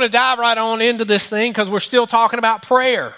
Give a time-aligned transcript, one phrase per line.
[0.00, 3.14] want to dive right on into this thing because we're still talking about prayer.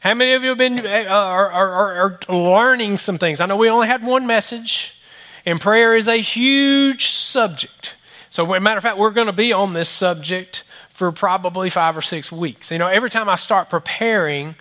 [0.00, 3.40] How many of you have been uh, are, are, are learning some things?
[3.40, 4.94] I know we only had one message,
[5.44, 7.96] and prayer is a huge subject.
[8.30, 12.00] So, matter of fact, we're going to be on this subject for probably five or
[12.00, 12.70] six weeks.
[12.70, 14.54] You know, every time I start preparing,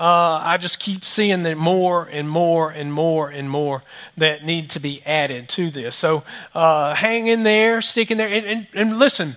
[0.00, 3.84] uh, I just keep seeing that more and more and more and more
[4.16, 5.94] that need to be added to this.
[5.94, 9.36] So, uh, hang in there, stick in there, and, and, and listen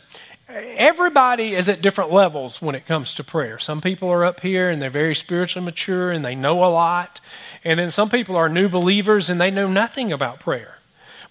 [0.56, 3.60] everybody is at different levels when it comes to prayer.
[3.60, 7.20] Some people are up here and they're very spiritually mature and they know a lot.
[7.64, 10.76] And then some people are new believers and they know nothing about prayer.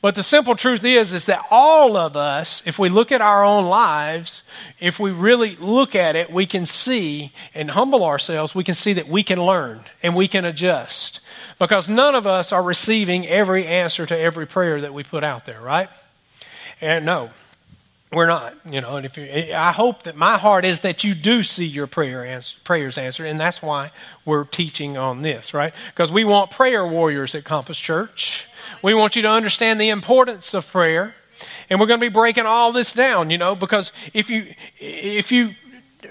[0.03, 3.43] But the simple truth is is that all of us, if we look at our
[3.43, 4.43] own lives,
[4.79, 8.93] if we really look at it, we can see and humble ourselves, we can see
[8.93, 11.21] that we can learn and we can adjust.
[11.59, 15.47] Because none of us are receiving every answer to every prayer that we put out
[15.47, 15.89] there, right?
[16.83, 17.31] And no,
[18.15, 18.97] we're not, you know.
[18.97, 22.25] And if you, I hope that my heart is that you do see your prayer
[22.25, 23.91] answer, prayers answered, and that's why
[24.25, 25.73] we're teaching on this, right?
[25.89, 28.49] Because we want prayer warriors at Compass Church.
[28.83, 31.15] We want you to understand the importance of prayer,
[31.69, 33.55] and we're going to be breaking all this down, you know.
[33.55, 35.55] Because if you if you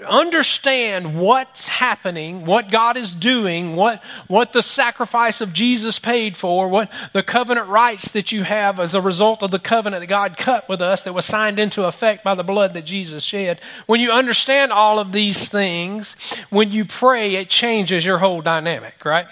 [0.06, 6.68] understand what's happening, what God is doing, what, what the sacrifice of Jesus paid for,
[6.68, 10.36] what the covenant rights that you have as a result of the covenant that God
[10.36, 13.60] cut with us that was signed into effect by the blood that Jesus shed.
[13.86, 16.16] When you understand all of these things,
[16.50, 19.26] when you pray, it changes your whole dynamic, right?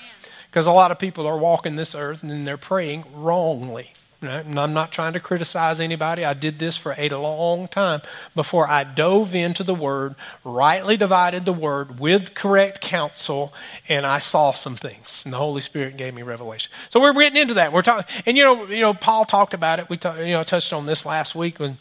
[0.51, 3.93] Because a lot of people are walking this earth and they're praying wrongly.
[4.23, 6.25] And I'm not trying to criticize anybody.
[6.25, 8.03] I did this for a long time
[8.35, 10.15] before I dove into the Word,
[10.45, 13.53] rightly divided the Word with correct counsel,
[13.89, 15.23] and I saw some things.
[15.25, 16.71] And the Holy Spirit gave me revelation.
[16.91, 17.73] So we're getting into that.
[17.73, 19.89] We're talking, and you know, you know, Paul talked about it.
[19.89, 21.79] We talk, you know touched on this last week when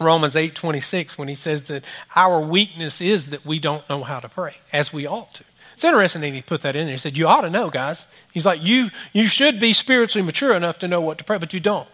[0.00, 1.84] Romans eight twenty six when he says that
[2.16, 5.44] our weakness is that we don't know how to pray as we ought to.
[5.78, 6.96] It's interesting that he put that in there.
[6.96, 8.08] He said, You ought to know, guys.
[8.32, 11.54] He's like, You you should be spiritually mature enough to know what to pray, but
[11.54, 11.88] you don't.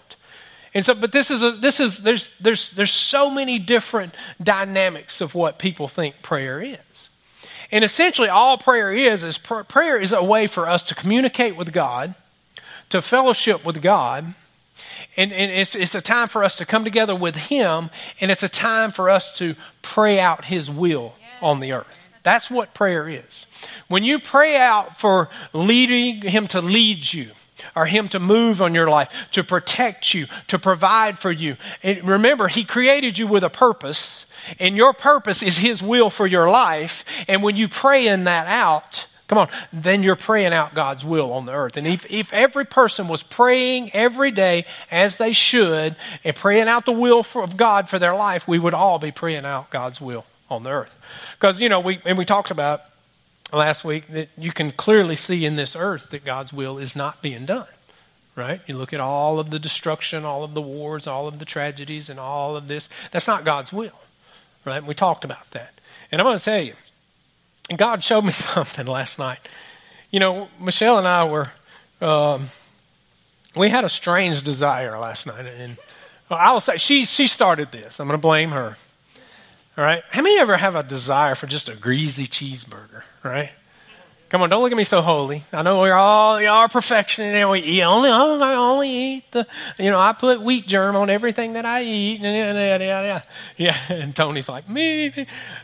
[0.72, 5.20] And so, but this is a, this is there's there's there's so many different dynamics
[5.20, 6.78] of what people think prayer is.
[7.70, 11.54] And essentially all prayer is is pr- prayer is a way for us to communicate
[11.54, 12.14] with God,
[12.88, 14.32] to fellowship with God,
[15.14, 18.42] and, and it's, it's a time for us to come together with Him, and it's
[18.42, 21.98] a time for us to pray out His will on the earth.
[22.24, 23.46] That's what prayer is.
[23.86, 27.30] When you pray out for leading Him to lead you,
[27.76, 31.56] or Him to move on your life, to protect you, to provide for you.
[31.82, 34.26] And remember, He created you with a purpose,
[34.58, 37.04] and your purpose is His will for your life.
[37.28, 41.32] And when you pray in that out, come on, then you're praying out God's will
[41.32, 41.76] on the earth.
[41.76, 46.86] And if, if every person was praying every day as they should, and praying out
[46.86, 50.00] the will for, of God for their life, we would all be praying out God's
[50.00, 50.93] will on the earth.
[51.38, 52.82] Because, you know, we, and we talked about
[53.52, 57.22] last week that you can clearly see in this earth that God's will is not
[57.22, 57.66] being done.
[58.36, 58.60] Right?
[58.66, 62.10] You look at all of the destruction, all of the wars, all of the tragedies,
[62.10, 62.88] and all of this.
[63.12, 63.92] That's not God's will.
[64.64, 64.78] Right?
[64.78, 65.80] And we talked about that.
[66.10, 66.74] And I'm going to tell you,
[67.76, 69.38] God showed me something last night.
[70.10, 71.50] You know, Michelle and I were,
[72.00, 72.50] um,
[73.54, 75.46] we had a strange desire last night.
[75.46, 75.76] And
[76.28, 78.00] I will say, she, she started this.
[78.00, 78.76] I'm going to blame her.
[79.76, 80.02] All right?
[80.10, 83.02] How many ever have a desire for just a greasy cheeseburger?
[83.22, 83.50] Right?
[84.34, 85.44] Come on, don't look at me so holy.
[85.52, 89.30] I know we're all we are perfection and we eat only oh, I only eat
[89.30, 89.46] the
[89.78, 93.22] you know, I put wheat germ on everything that I eat and yeah, yeah, yeah.
[93.56, 95.12] Yeah, and Tony's like, me.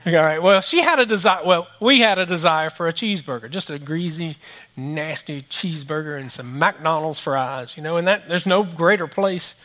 [0.06, 0.40] All right.
[0.40, 3.78] Well, she had a desire well, we had a desire for a cheeseburger, just a
[3.78, 4.36] greasy,
[4.76, 9.56] nasty cheeseburger and some McDonald's fries, you know, and that there's no greater place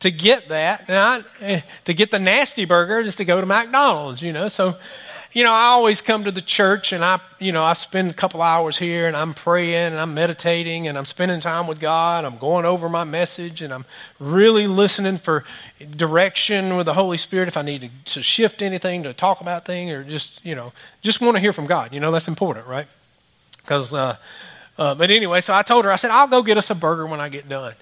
[0.00, 4.22] to get that, not eh, to get the nasty burger, just to go to McDonald's,
[4.22, 4.48] you know.
[4.48, 4.76] So,
[5.34, 8.14] you know, I always come to the church and I, you know, I spend a
[8.14, 12.24] couple hours here and I'm praying and I'm meditating and I'm spending time with God.
[12.24, 13.84] I'm going over my message and I'm
[14.20, 15.44] really listening for
[15.96, 19.64] direction with the Holy Spirit if I need to, to shift anything, to talk about
[19.64, 21.92] things, or just, you know, just want to hear from God.
[21.92, 22.86] You know, that's important, right?
[23.56, 24.16] Because, uh,
[24.78, 27.06] uh, but anyway, so I told her, I said, I'll go get us a burger
[27.06, 27.74] when I get done.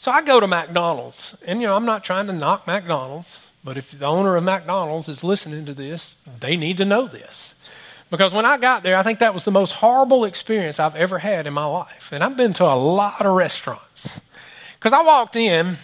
[0.00, 3.76] So I go to McDonald's, and you know, I'm not trying to knock McDonald's, but
[3.76, 7.54] if the owner of McDonald's is listening to this, they need to know this.
[8.08, 11.18] Because when I got there, I think that was the most horrible experience I've ever
[11.18, 12.12] had in my life.
[12.12, 14.18] And I've been to a lot of restaurants.
[14.78, 15.76] Because I walked in,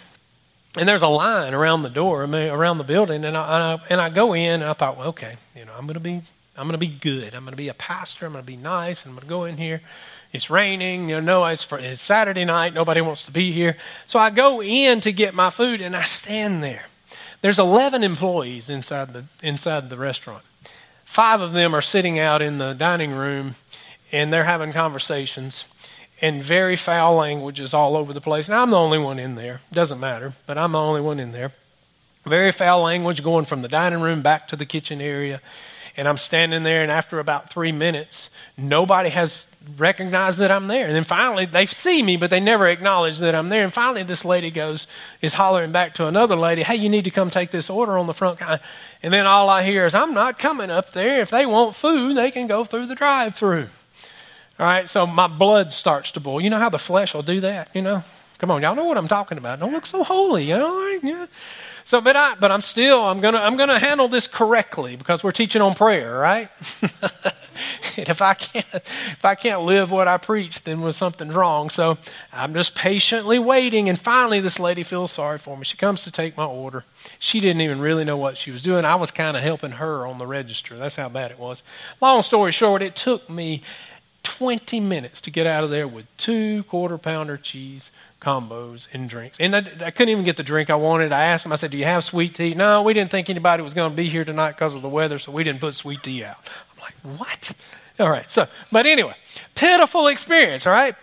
[0.78, 4.32] and there's a line around the door, around the building, and I, and I go
[4.32, 6.22] in, and I thought, well, okay, you know, I'm going to be,
[6.56, 7.34] I'm going to be good.
[7.34, 8.24] I'm going to be a pastor.
[8.24, 9.04] I'm going to be nice.
[9.04, 9.82] I'm going to go in here.
[10.32, 13.76] It's raining, you know, it's, for, it's Saturday night, nobody wants to be here.
[14.06, 16.86] So I go in to get my food and I stand there.
[17.42, 20.42] There's 11 employees inside the, inside the restaurant.
[21.04, 23.54] five of them are sitting out in the dining room
[24.12, 25.64] and they're having conversations
[26.20, 28.48] and very foul languages all over the place.
[28.48, 29.60] And I'm the only one in there.
[29.72, 31.52] Doesn't matter, but I'm the only one in there.
[32.24, 35.40] Very foul language going from the dining room back to the kitchen area.
[35.96, 39.46] And I'm standing there, and after about three minutes, nobody has
[39.76, 40.86] recognized that I'm there.
[40.86, 43.64] And then finally, they see me, but they never acknowledge that I'm there.
[43.64, 44.86] And finally, this lady goes,
[45.20, 48.06] is hollering back to another lady, hey, you need to come take this order on
[48.06, 48.40] the front.
[48.40, 51.20] And then all I hear is, I'm not coming up there.
[51.20, 53.68] If they want food, they can go through the drive through.
[54.58, 56.40] All right, so my blood starts to boil.
[56.40, 58.04] You know how the flesh will do that, you know?
[58.38, 59.60] Come on, y'all know what I'm talking about.
[59.60, 61.28] Don't look so holy, you know?
[61.86, 65.30] So, but I, but I'm still, I'm gonna, I'm gonna handle this correctly because we're
[65.30, 66.50] teaching on prayer, right?
[67.96, 71.70] and if I can't, if I can't live what I preach, then was something wrong.
[71.70, 71.96] So
[72.32, 75.62] I'm just patiently waiting, and finally, this lady feels sorry for me.
[75.62, 76.82] She comes to take my order.
[77.20, 78.84] She didn't even really know what she was doing.
[78.84, 80.76] I was kind of helping her on the register.
[80.76, 81.62] That's how bad it was.
[82.00, 83.62] Long story short, it took me
[84.26, 89.38] 20 minutes to get out of there with two quarter pounder cheese combos and drinks.
[89.38, 91.12] And I, I, couldn't even get the drink I wanted.
[91.12, 92.54] I asked them, I said, Do you have sweet tea?
[92.54, 95.20] No, we didn't think anybody was going to be here tonight because of the weather,
[95.20, 96.38] so we didn't put sweet tea out.
[96.74, 97.52] I'm like, What?
[98.00, 98.28] All right.
[98.28, 99.14] So, but anyway,
[99.54, 100.96] pitiful experience, right?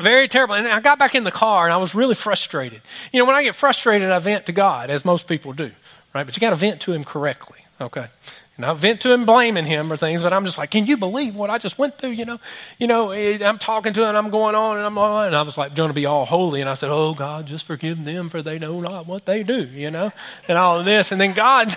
[0.00, 0.56] Very terrible.
[0.56, 2.82] And I got back in the car and I was really frustrated.
[3.12, 5.70] You know, when I get frustrated, I vent to God, as most people do,
[6.14, 6.24] right?
[6.24, 8.08] But you got to vent to Him correctly, okay?
[8.56, 10.96] And I vent to him blaming him or things, but I'm just like, can you
[10.96, 12.10] believe what I just went through?
[12.10, 12.40] You know,
[12.78, 15.58] you know, I'm talking to him I'm going on and I'm on, and I was
[15.58, 16.62] like, going to be all holy.
[16.62, 19.66] And I said, oh God, just forgive them for they know not what they do,
[19.66, 20.10] you know,
[20.48, 21.12] and all of this.
[21.12, 21.76] And then God's,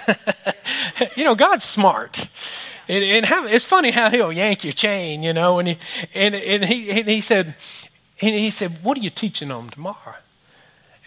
[1.18, 2.30] you know, God's smart.
[2.88, 5.78] And, and how, it's funny how he'll yank your chain, you know, and he,
[6.14, 7.56] and, and he, and he said,
[8.22, 10.16] and he said, what are you teaching them tomorrow?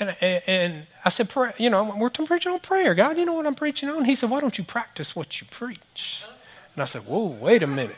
[0.08, 2.94] And, and I said, pray, you know, we're preaching on prayer.
[2.94, 4.04] God, you know what I'm preaching on?
[4.04, 6.24] He said, why don't you practice what you preach?
[6.74, 7.96] And I said, whoa, wait a minute.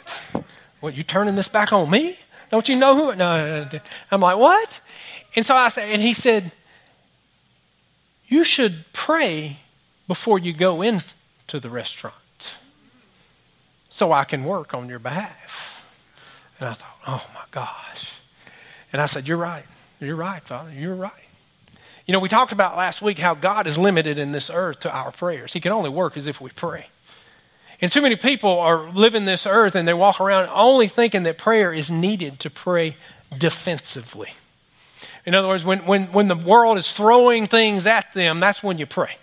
[0.81, 2.19] What, you turning this back on me?
[2.51, 3.17] Don't you know who?
[3.17, 3.69] No,
[4.11, 4.81] I'm like, what?
[5.35, 6.53] And so I said, and he said,
[8.27, 9.59] you should pray
[10.07, 12.57] before you go into the restaurant
[13.89, 15.83] so I can work on your behalf.
[16.59, 18.11] And I thought, oh my gosh.
[18.93, 19.65] And I said, you're right.
[20.01, 20.73] You're right, Father.
[20.73, 21.13] You're right.
[22.07, 24.95] You know, we talked about last week how God is limited in this earth to
[24.95, 25.55] our prayers.
[25.55, 26.89] He can only work as if we pray.
[27.81, 31.39] And too many people are living this earth and they walk around only thinking that
[31.39, 32.97] prayer is needed to pray
[33.37, 34.35] defensively.
[35.27, 38.79] In other words, when, when, when the world is throwing things at them, that's when
[38.79, 39.17] you pray.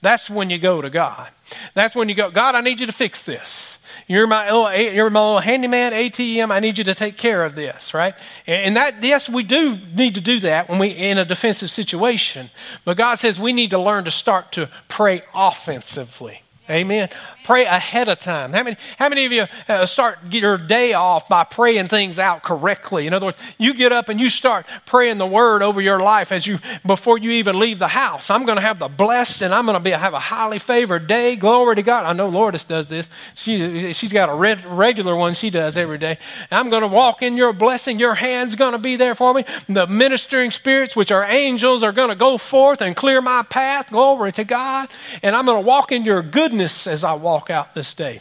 [0.00, 1.28] That's when you go to God.
[1.74, 3.71] That's when you go, God, I need you to fix this.
[4.06, 6.50] You're my little, eh, you're my little handyman ATM.
[6.50, 8.14] I need you to take care of this, right?
[8.46, 12.50] And that, yes, we do need to do that when we in a defensive situation.
[12.84, 16.42] But God says we need to learn to start to pray offensively.
[16.72, 17.10] Amen.
[17.44, 18.52] Pray ahead of time.
[18.52, 22.42] How many, how many of you uh, start your day off by praying things out
[22.42, 23.06] correctly?
[23.06, 26.32] In other words, you get up and you start praying the word over your life
[26.32, 28.30] as you before you even leave the house.
[28.30, 31.06] I'm going to have the blessed and I'm going to be have a highly favored
[31.06, 31.36] day.
[31.36, 32.06] Glory to God.
[32.06, 33.10] I know Lourdes does this.
[33.34, 36.18] She she's got a red, regular one she does every day.
[36.50, 37.98] I'm going to walk in your blessing.
[37.98, 39.44] Your hand's going to be there for me.
[39.68, 43.90] The ministering spirits, which are angels, are going to go forth and clear my path.
[43.90, 44.88] Glory to God.
[45.22, 48.20] And I'm going to walk in your goodness as I walk walk out this day.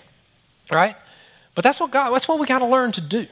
[0.71, 0.95] Right?
[1.53, 3.27] But that's what God, that's what we got to learn to do.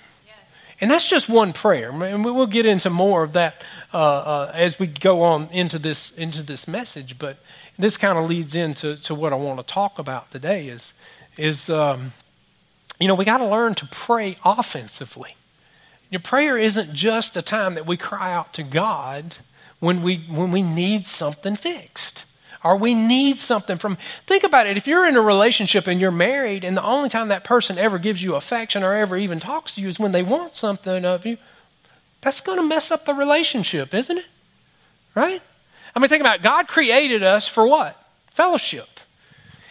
[0.82, 1.90] And that's just one prayer.
[1.90, 3.62] And we'll get into more of that
[3.94, 7.20] uh, uh, as we go on into this into this message.
[7.20, 7.38] But
[7.78, 10.70] this kind of leads into to what I want to talk about today.
[10.70, 10.94] Is
[11.36, 12.14] is um,
[12.98, 15.36] you know we got to learn to pray offensively.
[16.10, 19.36] Your prayer isn't just a time that we cry out to God
[19.82, 22.24] when we when we need something fixed
[22.64, 23.98] or we need something from
[24.28, 24.78] think about it.
[24.78, 27.98] If you're in a relationship and you're married and the only time that person ever
[27.98, 31.26] gives you affection or ever even talks to you is when they want something of
[31.26, 31.38] you
[32.22, 34.28] that's going to mess up the relationship isn't it?
[35.16, 35.42] Right?
[35.96, 36.44] I mean think about it.
[36.44, 37.96] god created us for what?
[38.32, 38.88] Fellowship.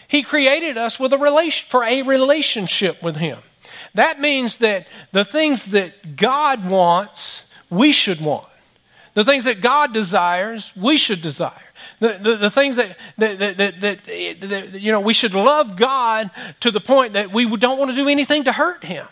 [0.07, 3.41] He created us with a relation for a relationship with him.
[3.95, 8.49] That means that the things that god wants we should want.
[9.13, 11.68] The things that god desires we should desire
[12.01, 14.05] the, the, the things that, that, that, that,
[14.41, 17.95] that, you know, we should love God to the point that we don't want to
[17.95, 19.07] do anything to hurt Him.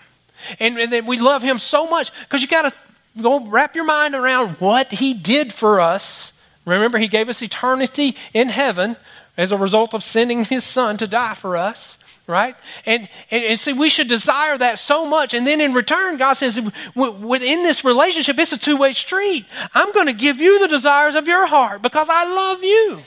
[0.60, 3.84] And, and that we love Him so much because you got to go wrap your
[3.84, 6.32] mind around what He did for us.
[6.64, 8.96] Remember, He gave us eternity in heaven
[9.36, 12.56] as a result of sending His Son to die for us right?
[12.84, 15.34] And, and, and see, we should desire that so much.
[15.34, 16.60] And then in return, God says,
[16.94, 19.46] within this relationship, it's a two way street.
[19.74, 23.00] I'm going to give you the desires of your heart because I love you.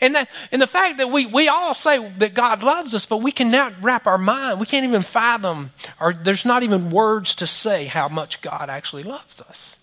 [0.00, 3.18] And, that, and the fact that we, we all say that God loves us, but
[3.18, 7.46] we cannot wrap our mind, we can't even fathom, or there's not even words to
[7.46, 9.78] say how much God actually loves us,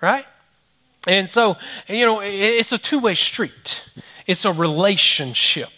[0.00, 0.24] right?
[1.06, 3.82] And so, you know, it's a two way street,
[4.26, 5.70] it's a relationship,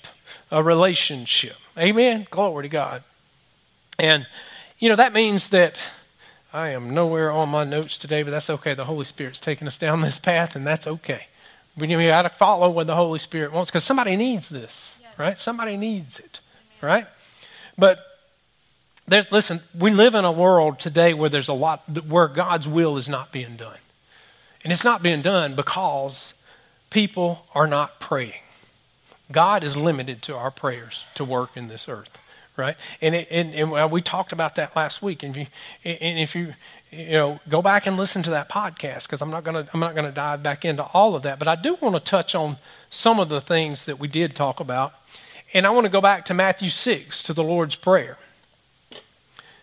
[0.50, 1.56] a relationship.
[1.80, 2.26] Amen?
[2.30, 3.02] Glory to God.
[3.99, 4.26] And,
[4.78, 5.82] you know, that means that
[6.52, 8.75] I am nowhere on my notes today, but that's okay.
[8.75, 11.26] The Holy Spirit's taking us down this path, and that's okay.
[11.76, 15.18] We, got to follow what the Holy Spirit wants because somebody needs this, yes.
[15.18, 15.38] right?
[15.38, 16.40] Somebody needs it,
[16.82, 16.94] Amen.
[16.94, 17.06] right?
[17.78, 18.00] But
[19.06, 22.96] there's, listen, we live in a world today where there's a lot where God's will
[22.96, 23.78] is not being done,
[24.62, 26.34] and it's not being done because
[26.90, 28.42] people are not praying.
[29.32, 32.16] God is limited to our prayers to work in this earth
[32.60, 32.76] right?
[33.00, 35.22] And, it, and, and we talked about that last week.
[35.22, 35.40] And if
[35.84, 36.54] you, and if you,
[36.90, 39.94] you know, go back and listen to that podcast because I'm not to I'm not
[39.96, 42.58] to dive back into all of that, but I do want to touch on
[42.90, 44.92] some of the things that we did talk about,
[45.54, 48.18] and I want to go back to Matthew six to the Lord's prayer.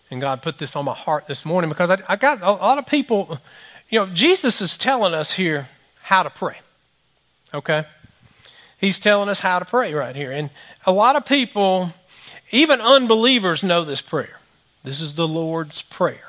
[0.09, 2.77] And God put this on my heart this morning because I, I got a lot
[2.77, 3.39] of people.
[3.89, 5.67] You know, Jesus is telling us here
[6.01, 6.59] how to pray.
[7.53, 7.85] Okay,
[8.79, 10.49] He's telling us how to pray right here, and
[10.85, 11.93] a lot of people
[12.51, 14.39] even unbelievers know this prayer.
[14.83, 16.21] This is the Lord's Prayer.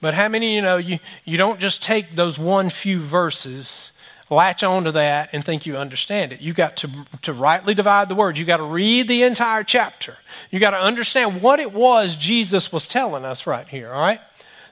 [0.00, 3.90] But how many you know you, you don't just take those one few verses,
[4.30, 6.40] latch onto that, and think you understand it?
[6.40, 6.90] You've got to,
[7.22, 8.38] to rightly divide the word.
[8.38, 10.16] You've got to read the entire chapter.
[10.50, 14.20] You've got to understand what it was Jesus was telling us right here, all right?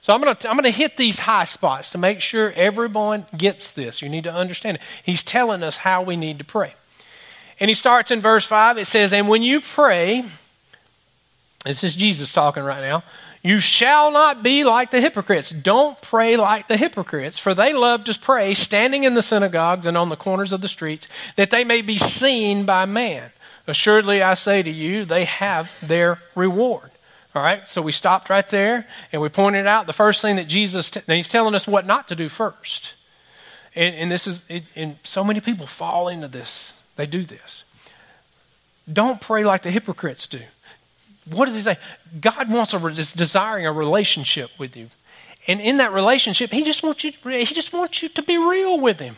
[0.01, 3.27] So I'm going to I'm going to hit these high spots to make sure everyone
[3.37, 4.03] gets this.
[4.03, 4.83] You need to understand it.
[5.03, 6.75] He's telling us how we need to pray.
[7.61, 8.79] And he starts in verse 5.
[8.79, 10.25] It says, "And when you pray,
[11.65, 13.03] this is Jesus talking right now.
[13.43, 15.51] You shall not be like the hypocrites.
[15.51, 19.99] Don't pray like the hypocrites, for they love to pray standing in the synagogues and
[19.99, 23.33] on the corners of the streets, that they may be seen by man.
[23.67, 26.91] Assuredly, I say to you, they have their reward.
[27.35, 30.47] All right, so we stopped right there and we pointed out the first thing that
[30.49, 32.95] Jesus, t- he's telling us what not to do first.
[33.75, 36.73] And, and this is, it, and so many people fall into this.
[36.97, 37.65] They do this.
[38.91, 40.41] Don't pray like the hypocrites do.
[41.27, 41.79] What does he say?
[42.21, 44.91] God wants a is desiring a relationship with you.
[45.47, 48.81] And in that relationship, he just wants you he just wants you to be real
[48.81, 49.17] with him.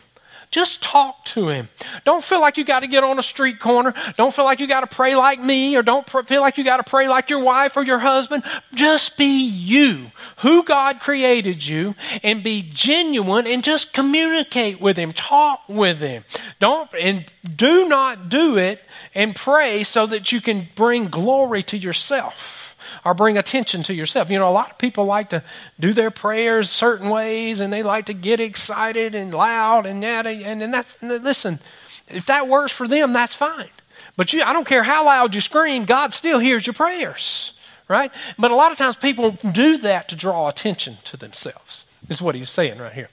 [0.51, 1.69] Just talk to him.
[2.05, 3.95] Don't feel like you got to get on a street corner.
[4.17, 6.65] Don't feel like you got to pray like me or don't pr- feel like you
[6.65, 8.43] got to pray like your wife or your husband.
[8.75, 15.13] Just be you, who God created you, and be genuine and just communicate with him.
[15.13, 16.25] Talk with him.
[16.61, 17.25] Don't, and
[17.57, 18.81] do not do it
[19.15, 22.66] and pray so that you can bring glory to yourself
[23.05, 24.31] or bring attention to yourself.
[24.31, 25.43] You know, a lot of people like to
[25.79, 30.27] do their prayers certain ways and they like to get excited and loud and that.
[30.27, 31.61] And, and that's, listen,
[32.09, 33.71] if that works for them, that's fine.
[34.17, 37.53] But you, I don't care how loud you scream, God still hears your prayers,
[37.89, 38.11] right?
[38.39, 42.35] But a lot of times people do that to draw attention to themselves, is what
[42.35, 43.11] he's saying right here.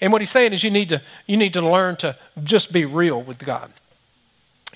[0.00, 2.84] And what he's saying is you need to, you need to learn to just be
[2.84, 3.72] real with God.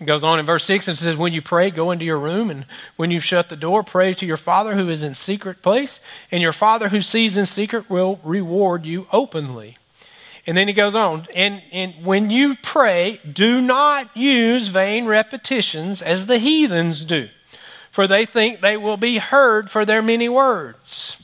[0.00, 2.50] It goes on in verse 6 and says, When you pray, go into your room,
[2.50, 6.00] and when you shut the door, pray to your Father who is in secret place,
[6.30, 9.78] and your Father who sees in secret will reward you openly.
[10.46, 16.02] And then he goes on, and, and when you pray, do not use vain repetitions
[16.02, 17.30] as the heathens do,
[17.90, 21.16] for they think they will be heard for their many words.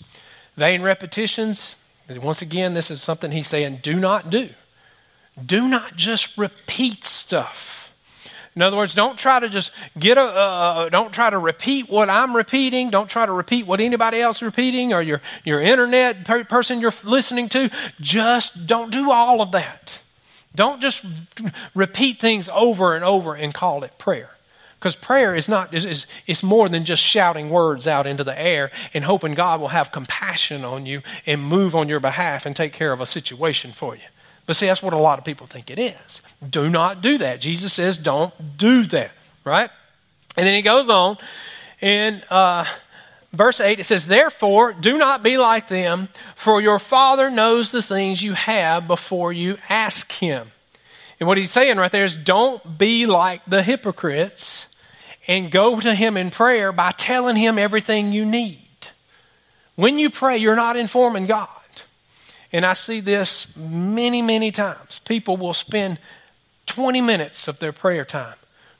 [0.57, 1.77] Vain repetitions,
[2.09, 4.49] once again, this is something he's saying, do not do.
[5.45, 7.82] Do not just repeat stuff
[8.55, 12.11] in other words, don't try to just get a, uh, don't try to repeat what
[12.11, 12.91] I'm repeating.
[12.91, 16.81] Don't try to repeat what anybody else is repeating or your, your internet per- person
[16.81, 17.71] you're listening to.
[18.01, 20.01] Just don't do all of that.
[20.55, 21.03] Don't just
[21.75, 24.31] repeat things over and over and call it prayer.
[24.79, 28.39] Because prayer is not, is, is, it's more than just shouting words out into the
[28.39, 32.55] air and hoping God will have compassion on you and move on your behalf and
[32.55, 34.03] take care of a situation for you.
[34.53, 36.21] But see, that's what a lot of people think it is.
[36.47, 37.41] Do not do that.
[37.41, 39.13] Jesus says, don't do that,
[39.47, 39.71] right?
[40.37, 41.17] And then he goes on
[41.81, 42.67] in uh,
[43.33, 47.81] verse 8, it says, Therefore, do not be like them, for your Father knows the
[47.81, 50.53] things you have before you ask him.
[51.19, 54.67] And what he's saying right there is, don't be like the hypocrites
[55.27, 58.59] and go to him in prayer by telling him everything you need.
[59.77, 61.49] When you pray, you're not informing God.
[62.53, 65.01] And I see this many, many times.
[65.01, 65.99] People will spend
[66.67, 68.35] 20 minutes of their prayer time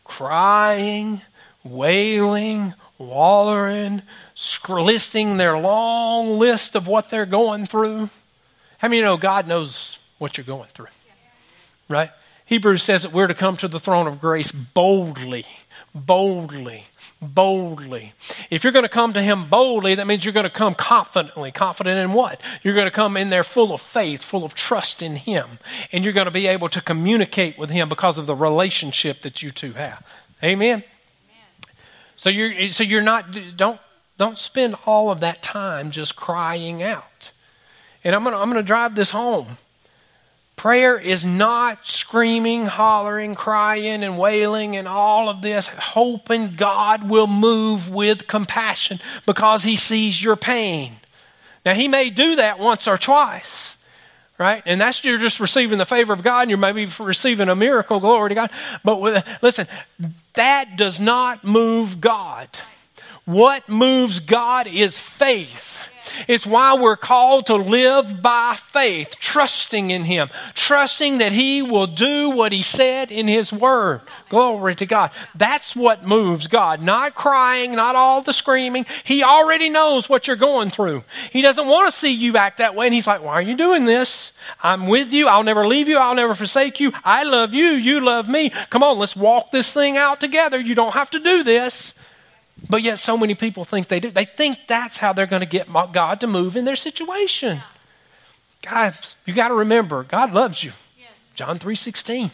[0.05, 1.23] crying,
[1.65, 4.03] wailing, wallowing,
[4.69, 8.11] listing their long list of what they're going through.
[8.79, 10.89] How many you know God knows what you're going through?
[11.89, 12.11] Right?
[12.47, 15.47] Hebrews says that we're to come to the throne of grace boldly,
[15.95, 16.87] boldly,
[17.23, 18.13] boldly.
[18.51, 21.53] If you're going to come to Him boldly, that means you're going to come confidently.
[21.53, 22.41] Confident in what?
[22.63, 25.59] You're going to come in there full of faith, full of trust in Him.
[25.93, 29.43] And you're going to be able to communicate with Him because of the relationship that
[29.43, 30.05] you two have.
[30.43, 30.83] Amen?
[30.83, 30.85] Amen.
[32.17, 33.81] So you're, so you're not, don't,
[34.19, 37.31] don't spend all of that time just crying out.
[38.05, 39.59] And I'm going to I'm going to drive this home.
[40.57, 47.27] Prayer is not screaming, hollering, crying, and wailing and all of this, hoping God will
[47.27, 50.97] move with compassion because He sees your pain.
[51.65, 53.77] Now, He may do that once or twice,
[54.39, 54.63] right?
[54.67, 57.99] And that's you're just receiving the favor of God and you're maybe receiving a miracle,
[57.99, 58.51] glory to God.
[58.85, 59.67] But with, listen,
[60.35, 62.49] that does not move God.
[63.25, 65.72] What moves God is faith.
[66.29, 71.87] It's why we're called to live by faith, trusting in Him, trusting that He will
[71.87, 74.03] do what He said in His Word.
[74.29, 75.11] Glory to God.
[75.35, 76.83] That's what moves God.
[76.83, 78.87] Not crying, not all the screaming.
[79.05, 81.05] He already knows what you're going through.
[81.31, 82.87] He doesn't want to see you act that way.
[82.87, 84.33] And He's like, Why are you doing this?
[84.63, 85.29] I'm with you.
[85.29, 85.99] I'll never leave you.
[85.99, 86.93] I'll never forsake you.
[87.05, 87.69] I love you.
[87.69, 88.51] You love me.
[88.71, 90.59] Come on, let's walk this thing out together.
[90.59, 91.95] You don't have to do this.
[92.69, 94.11] But yet, so many people think they do.
[94.11, 97.63] They think that's how they're going to get God to move in their situation.
[98.63, 100.73] Guys, you got to remember, God loves you.
[100.99, 101.11] Yes.
[101.35, 102.31] John 3.16.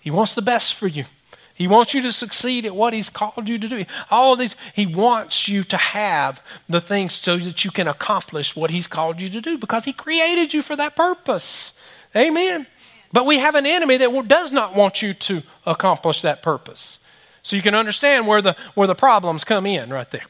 [0.00, 1.04] He wants the best for you.
[1.52, 3.84] He wants you to succeed at what He's called you to do.
[4.10, 8.54] All of these, He wants you to have the things so that you can accomplish
[8.54, 11.72] what He's called you to do because He created you for that purpose.
[12.14, 12.66] Amen.
[13.12, 16.98] But we have an enemy that does not want you to accomplish that purpose.
[17.46, 20.24] So you can understand where the, where the problems come in right there.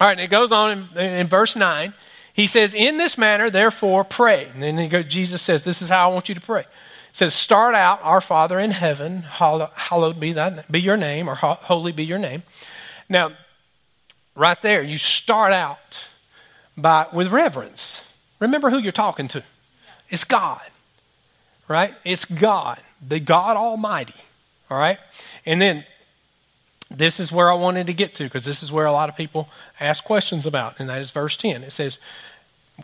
[0.00, 1.92] All right, and it goes on in, in verse 9.
[2.32, 4.48] He says, In this manner, therefore, pray.
[4.54, 6.60] And then goes, Jesus says, This is how I want you to pray.
[6.60, 6.66] It
[7.10, 11.90] says, Start out, Our Father in heaven, hallowed be, thy, be your name, or holy
[11.90, 12.44] be your name.
[13.08, 13.32] Now,
[14.36, 16.06] right there, you start out
[16.76, 18.00] by, with reverence.
[18.38, 19.42] Remember who you're talking to.
[20.08, 20.62] It's God,
[21.66, 21.96] right?
[22.04, 24.14] It's God, the God Almighty,
[24.70, 24.98] all right?
[25.44, 25.84] And then
[26.90, 29.16] this is where I wanted to get to because this is where a lot of
[29.16, 29.48] people
[29.80, 31.62] ask questions about, and that is verse 10.
[31.64, 31.98] It says,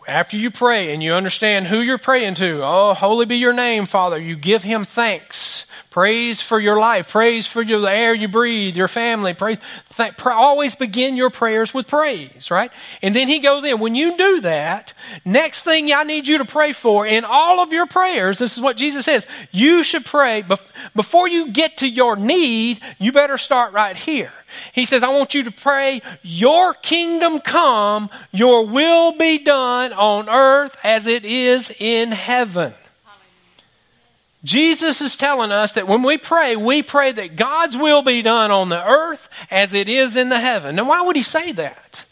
[0.07, 3.85] After you pray and you understand who you're praying to, oh, holy be your name,
[3.85, 5.65] Father, you give him thanks.
[5.91, 7.09] Praise for your life.
[7.09, 9.33] Praise for your, air you breathe, your family.
[9.33, 9.57] Praise.
[9.97, 12.71] Th- always begin your prayers with praise, right?
[13.01, 13.79] And then he goes in.
[13.79, 14.93] When you do that,
[15.25, 18.61] next thing I need you to pray for in all of your prayers, this is
[18.61, 19.27] what Jesus says.
[19.51, 20.61] You should pray bef-
[20.95, 24.31] before you get to your need, you better start right here.
[24.73, 30.29] He says, I want you to pray, Your kingdom come, your will be done on
[30.29, 32.73] earth as it is in heaven.
[34.43, 38.49] Jesus is telling us that when we pray, we pray that God's will be done
[38.49, 40.75] on the earth as it is in the heaven.
[40.75, 42.05] Now, why would he say that?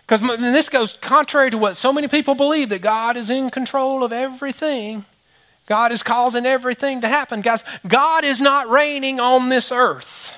[0.00, 4.02] Because this goes contrary to what so many people believe that God is in control
[4.02, 5.04] of everything.
[5.66, 7.40] God is causing everything to happen.
[7.40, 10.34] Guys, God is not reigning on this earth.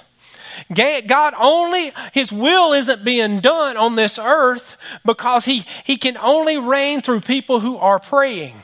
[0.72, 6.56] God only, His will isn't being done on this earth because He, he can only
[6.58, 8.62] reign through people who are praying.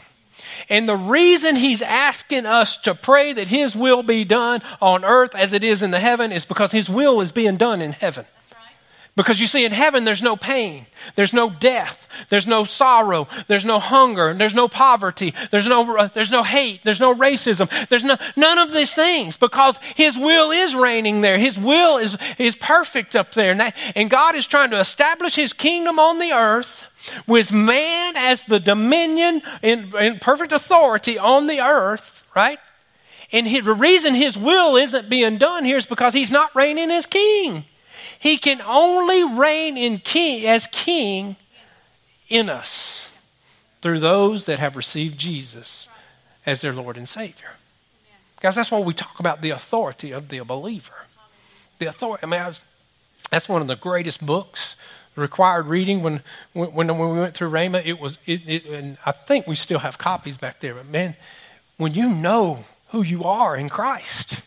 [0.69, 5.35] And the reason he's asking us to pray that his will be done on earth
[5.35, 8.25] as it is in the heaven is because his will is being done in heaven.
[9.21, 13.67] Because you see, in heaven, there's no pain, there's no death, there's no sorrow, there's
[13.67, 18.03] no hunger, there's no poverty, there's no, uh, there's no hate, there's no racism, there's
[18.03, 21.39] no, none of these things because His will is reigning there.
[21.39, 23.51] His will is, is perfect up there.
[23.51, 26.87] And, that, and God is trying to establish His kingdom on the earth
[27.27, 32.59] with man as the dominion in, in perfect authority on the earth, right?
[33.33, 36.91] And he, the reason his will isn't being done here is because he's not reigning
[36.91, 37.67] as king.
[38.19, 41.37] He can only reign in king as king
[42.29, 43.09] in us
[43.83, 45.89] through those that have received Jesus
[46.47, 47.51] as their Lord and Savior.
[48.41, 51.07] Guys, that's why we talk about the authority of the believer.
[51.79, 52.25] The authority.
[52.25, 52.61] I mean, I was,
[53.31, 54.77] that's one of the greatest books
[55.17, 57.85] required reading when, when, when we went through Rhema.
[57.85, 60.75] It was, it, it, and I think we still have copies back there.
[60.75, 61.17] But man,
[61.77, 64.41] when you know who you are in Christ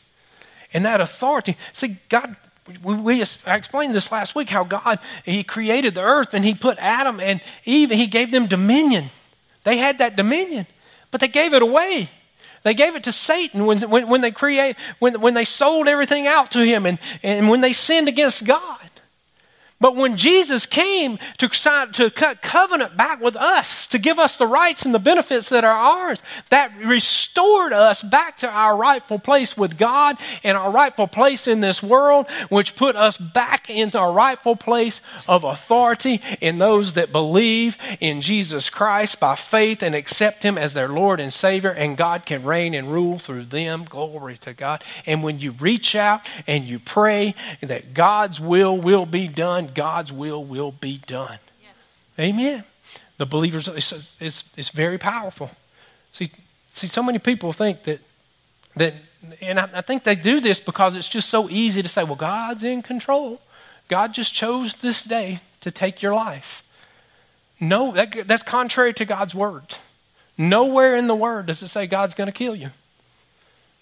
[0.74, 2.36] and that authority, see, God,
[2.84, 6.54] we, we, I explained this last week how God, He created the earth and He
[6.54, 9.10] put Adam and Eve, and He gave them dominion.
[9.64, 10.68] They had that dominion,
[11.12, 12.10] but they gave it away.
[12.64, 16.28] They gave it to Satan when, when, when they create, when, when they sold everything
[16.28, 18.80] out to him and, and when they sinned against God.
[19.84, 24.48] But when Jesus came to, to cut covenant back with us, to give us the
[24.48, 26.20] rights and the benefits that are ours,
[26.50, 31.60] that restored us back to our rightful place with God and our rightful place in
[31.60, 37.12] this world, which put us back into our rightful place of authority in those that
[37.12, 41.98] believe in Jesus Christ by faith and accept Him as their Lord and Savior, and
[41.98, 43.84] God can reign and rule through them.
[43.84, 44.82] Glory to God.
[45.06, 50.12] And when you reach out and you pray that God's will will be done, God's
[50.12, 51.40] will will be done.
[51.62, 51.74] Yes.
[52.20, 52.64] Amen.
[53.18, 55.52] The believers, it's, it's, it's, very powerful.
[56.12, 56.32] See,
[56.72, 58.00] see, so many people think that,
[58.76, 58.96] that
[59.42, 62.16] and I, I think they do this because it's just so easy to say, well,
[62.16, 63.40] God's in control.
[63.88, 66.64] God just chose this day to take your life.
[67.60, 69.76] No, that, that's contrary to God's word.
[70.38, 72.72] Nowhere in the word does it say God's going to kill you.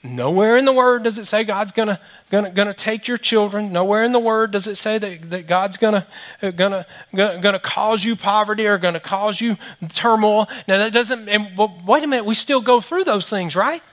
[0.03, 1.99] Nowhere in the Word does it say God's to
[2.31, 3.71] gonna, gonna take your children.
[3.71, 5.93] Nowhere in the Word does it say that, that God's going
[6.41, 9.57] to gonna, gonna cause you poverty or to cause you
[9.89, 10.47] turmoil.
[10.67, 13.83] Now, that doesn't, and, well, wait a minute, we still go through those things, right?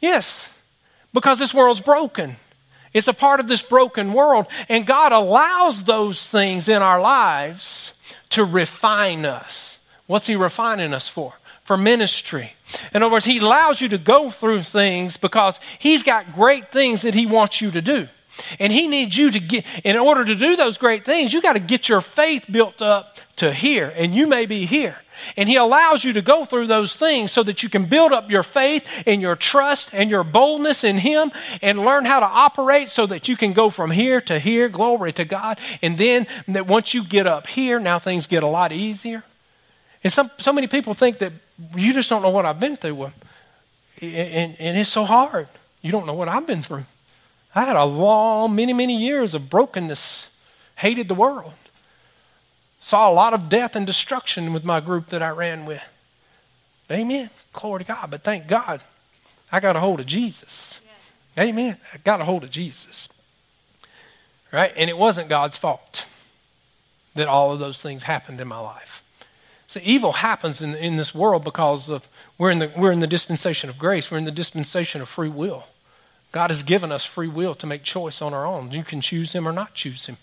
[0.00, 0.48] Yes,
[1.12, 2.36] because this world's broken.
[2.92, 7.92] It's a part of this broken world, and God allows those things in our lives
[8.30, 9.78] to refine us.
[10.06, 11.34] What's He refining us for?
[11.64, 12.52] For ministry.
[12.92, 17.02] In other words, He allows you to go through things because He's got great things
[17.02, 18.08] that He wants you to do.
[18.58, 21.54] And He needs you to get, in order to do those great things, you got
[21.54, 23.92] to get your faith built up to here.
[23.94, 24.98] And you may be here.
[25.36, 28.30] And He allows you to go through those things so that you can build up
[28.30, 31.30] your faith and your trust and your boldness in Him
[31.62, 34.68] and learn how to operate so that you can go from here to here.
[34.68, 35.58] Glory to God.
[35.80, 39.22] And then that once you get up here, now things get a lot easier.
[40.02, 41.32] And some, so many people think that
[41.74, 43.12] you just don't know what I've been through.
[44.00, 45.48] And, and it's so hard.
[45.82, 46.84] You don't know what I've been through.
[47.54, 50.28] I had a long, many, many years of brokenness,
[50.76, 51.52] hated the world,
[52.80, 55.82] saw a lot of death and destruction with my group that I ran with.
[56.90, 57.30] Amen.
[57.52, 58.10] Glory to God.
[58.10, 58.80] But thank God,
[59.52, 60.80] I got a hold of Jesus.
[61.36, 61.46] Yes.
[61.46, 61.76] Amen.
[61.92, 63.08] I got a hold of Jesus.
[64.52, 64.72] Right?
[64.76, 66.06] And it wasn't God's fault
[67.14, 69.03] that all of those things happened in my life.
[69.74, 72.06] So evil happens in, in this world because of,
[72.38, 74.08] we're, in the, we're in the dispensation of grace.
[74.08, 75.64] We're in the dispensation of free will.
[76.30, 78.70] God has given us free will to make choice on our own.
[78.70, 80.18] You can choose him or not choose him.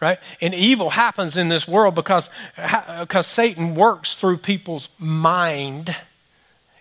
[0.00, 0.18] Right?
[0.40, 5.94] And evil happens in this world because, because Satan works through people's mind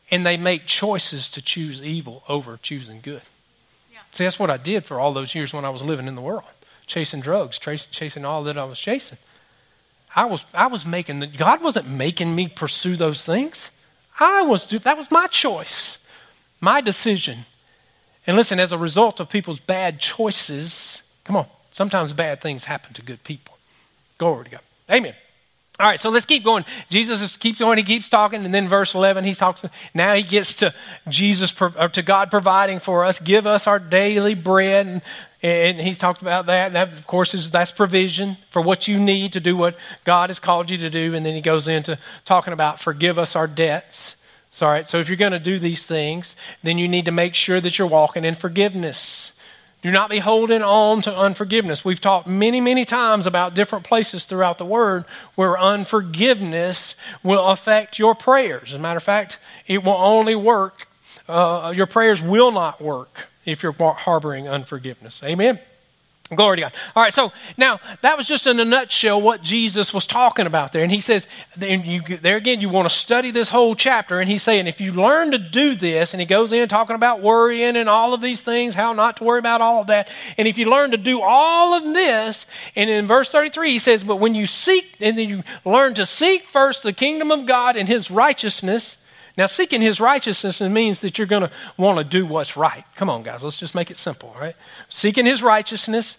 [0.10, 3.24] and they make choices to choose evil over choosing good.
[3.92, 4.00] Yeah.
[4.14, 6.22] See, that's what I did for all those years when I was living in the
[6.22, 6.46] world,
[6.88, 9.18] chasing drugs, chasing all that I was chasing.
[10.16, 13.72] I was, I was making the, God wasn't making me pursue those things.
[14.20, 15.98] I was, that was my choice,
[16.60, 17.46] my decision.
[18.28, 22.94] And listen, as a result of people's bad choices, come on, sometimes bad things happen
[22.94, 23.58] to good people.
[24.18, 24.62] Glory to God.
[24.90, 25.16] Amen.
[25.80, 26.64] All right, so let's keep going.
[26.90, 30.54] Jesus keeps going, he keeps talking, and then verse 11, he talks, now he gets
[30.56, 30.76] to
[31.10, 34.86] Jesus, to God providing for us, give us our daily bread.
[34.86, 35.02] And
[35.42, 36.68] and he's talked about that.
[36.68, 40.30] And that, of course, is that's provision for what you need to do what God
[40.30, 41.16] has called you to do.
[41.16, 44.16] And then he goes into talking about forgive us our debts.
[44.52, 47.12] So, all right, so if you're going to do these things, then you need to
[47.12, 49.32] make sure that you're walking in forgiveness.
[49.82, 51.84] Do not be holding on to unforgiveness.
[51.84, 57.98] We've talked many, many times about different places throughout the Word where unforgiveness will affect
[57.98, 58.70] your prayers.
[58.70, 60.88] As a matter of fact, it will only work,
[61.28, 65.22] uh, your prayers will not work if you're harboring unforgiveness.
[65.24, 65.60] Amen.
[66.34, 66.74] Glory to God.
[66.96, 70.72] All right, so now that was just in a nutshell what Jesus was talking about
[70.72, 70.82] there.
[70.82, 71.28] And he says,
[71.60, 74.22] and you, there again, you want to study this whole chapter.
[74.22, 77.22] And he's saying, if you learn to do this, and he goes in talking about
[77.22, 80.08] worrying and all of these things, how not to worry about all of that.
[80.38, 82.46] And if you learn to do all of this,
[82.78, 86.06] and in verse 33, he says, but when you seek, and then you learn to
[86.06, 88.96] seek first the kingdom of God and his righteousness,
[89.38, 92.84] now, seeking his righteousness means that you're going to want to do what's right.
[92.96, 94.56] Come on, guys, let's just make it simple, right?
[94.90, 96.18] Seeking his righteousness,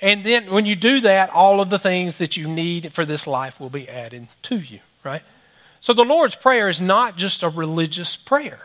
[0.00, 3.26] and then when you do that, all of the things that you need for this
[3.26, 5.22] life will be added to you, right?
[5.80, 8.60] So the Lord's Prayer is not just a religious prayer.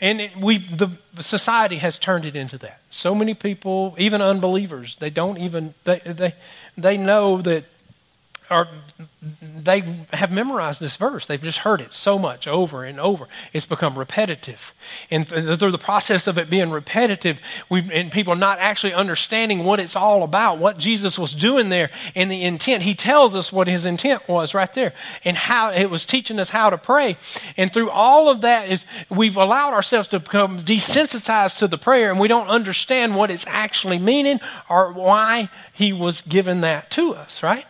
[0.00, 2.80] And it, we, the society has turned it into that.
[2.90, 6.34] So many people, even unbelievers, they don't even, they, they,
[6.76, 7.64] they know that
[8.50, 8.68] are
[9.40, 9.80] they
[10.12, 11.26] have memorized this verse.
[11.26, 13.28] They've just heard it so much over and over.
[13.52, 14.74] It's become repetitive.
[15.10, 17.38] And through the process of it being repetitive,
[17.70, 22.30] and people not actually understanding what it's all about, what Jesus was doing there, and
[22.30, 22.82] the intent.
[22.82, 24.92] He tells us what his intent was right there,
[25.24, 27.16] and how it was teaching us how to pray.
[27.56, 32.10] And through all of that, is we've allowed ourselves to become desensitized to the prayer,
[32.10, 37.14] and we don't understand what it's actually meaning or why he was given that to
[37.14, 37.66] us, right?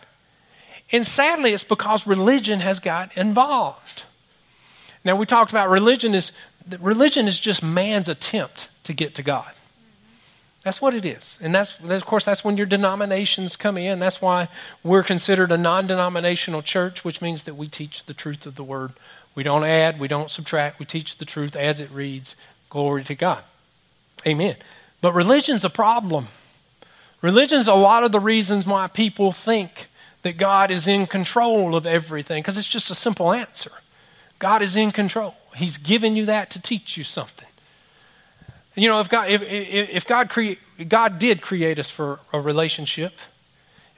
[0.93, 4.03] And sadly, it's because religion has got involved.
[5.03, 6.31] Now, we talked about religion is
[6.79, 9.51] religion is just man's attempt to get to God.
[10.63, 11.37] That's what it is.
[11.41, 13.99] And that's, of course, that's when your denominations come in.
[13.99, 14.47] That's why
[14.81, 18.63] we're considered a non denominational church, which means that we teach the truth of the
[18.63, 18.93] word.
[19.35, 22.35] We don't add, we don't subtract, we teach the truth as it reads.
[22.69, 23.43] Glory to God.
[24.25, 24.55] Amen.
[25.01, 26.27] But religion's a problem.
[27.21, 29.89] Religion's a lot of the reasons why people think
[30.23, 33.71] that God is in control of everything because it's just a simple answer.
[34.39, 35.35] God is in control.
[35.55, 37.47] He's given you that to teach you something.
[38.75, 40.59] You know, if God, if, if God, create,
[40.89, 43.13] God did create us for a relationship,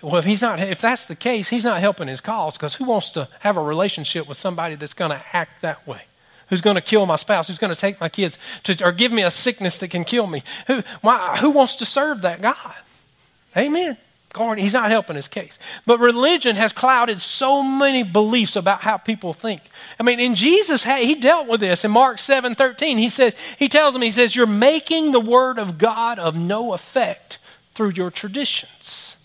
[0.02, 2.84] well, if he's not, if that's the case, he's not helping his cause because who
[2.84, 6.02] wants to have a relationship with somebody that's going to act that way?
[6.50, 7.48] Who's going to kill my spouse?
[7.48, 10.28] Who's going to take my kids to, or give me a sickness that can kill
[10.28, 10.44] me?
[10.68, 12.76] Who, why, who wants to serve that God?
[13.58, 13.98] Amen.
[14.58, 15.58] He's not helping his case.
[15.86, 19.62] But religion has clouded so many beliefs about how people think.
[20.00, 22.98] I mean, in Jesus, he dealt with this in Mark 7 13.
[22.98, 26.74] He says, he tells them, he says, You're making the word of God of no
[26.74, 27.40] effect
[27.74, 29.18] through your traditions.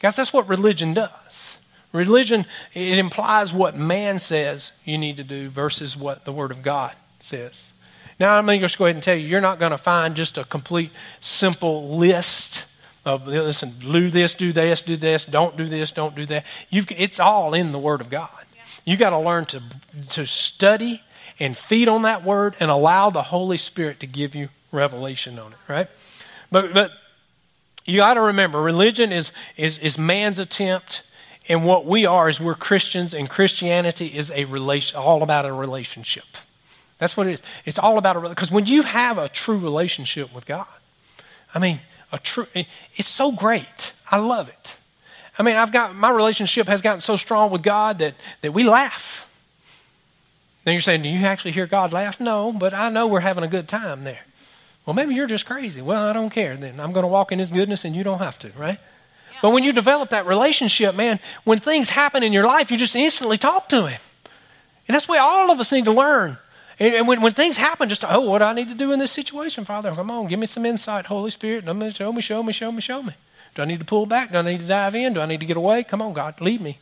[0.00, 1.56] Guys, that's what religion does.
[1.92, 6.62] Religion, it implies what man says you need to do versus what the word of
[6.62, 7.72] God says.
[8.18, 10.14] Now, I'm going to just go ahead and tell you, you're not going to find
[10.14, 12.64] just a complete, simple list
[13.06, 16.44] of listen, do this, do this, do this, don't do this, don't do that.
[16.70, 18.28] You've, it's all in the Word of God.
[18.84, 19.62] You got to learn to
[20.10, 21.02] to study
[21.38, 25.52] and feed on that Word and allow the Holy Spirit to give you revelation on
[25.52, 25.58] it.
[25.68, 25.88] Right?
[26.50, 26.90] But but
[27.84, 31.02] you got to remember, religion is is is man's attempt.
[31.48, 35.52] And what we are is we're Christians, and Christianity is a relation, all about a
[35.52, 36.24] relationship.
[36.98, 37.42] That's what it is.
[37.64, 40.66] It's all about a because when you have a true relationship with God,
[41.54, 41.80] I mean,
[42.12, 42.46] a true,
[42.96, 43.92] it's so great.
[44.10, 44.76] I love it.
[45.38, 48.64] I mean, I've got, my relationship has gotten so strong with God that, that we
[48.64, 49.26] laugh.
[50.64, 52.18] Then you're saying, do you actually hear God laugh?
[52.18, 54.22] No, but I know we're having a good time there.
[54.84, 55.82] Well, maybe you're just crazy.
[55.82, 56.56] Well, I don't care.
[56.56, 58.78] Then I'm going to walk in His goodness and you don't have to, right?
[59.32, 59.38] Yeah.
[59.42, 62.96] But when you develop that relationship, man, when things happen in your life, you just
[62.96, 64.00] instantly talk to Him.
[64.88, 66.38] And that's why all of us need to learn.
[66.78, 69.10] And when, when things happen, just, oh, what do I need to do in this
[69.10, 69.94] situation, Father?
[69.94, 71.64] Come on, give me some insight, Holy Spirit.
[71.94, 73.14] Show me, show me, show me, show me.
[73.54, 74.30] Do I need to pull back?
[74.30, 75.14] Do I need to dive in?
[75.14, 75.84] Do I need to get away?
[75.84, 76.78] Come on, God, lead me.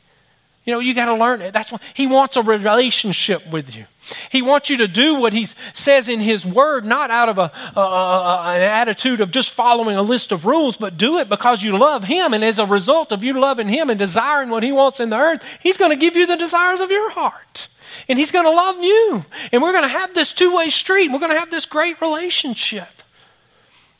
[0.64, 1.52] You know, you got to learn it.
[1.52, 3.86] That's what He wants a relationship with you.
[4.30, 7.52] He wants you to do what He says in His Word, not out of a,
[7.76, 11.62] a, a, an attitude of just following a list of rules, but do it because
[11.62, 12.32] you love Him.
[12.32, 15.18] And as a result of you loving Him and desiring what He wants in the
[15.18, 17.68] earth, He's going to give you the desires of your heart
[18.08, 19.24] and He's going to love you.
[19.52, 21.10] And we're going to have this two way street.
[21.10, 22.88] We're going to have this great relationship.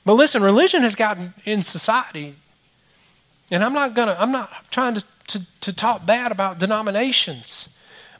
[0.04, 2.34] But listen, religion has gotten in society,
[3.50, 7.68] and I'm not going to, I'm not trying to, to, to talk bad about denominations.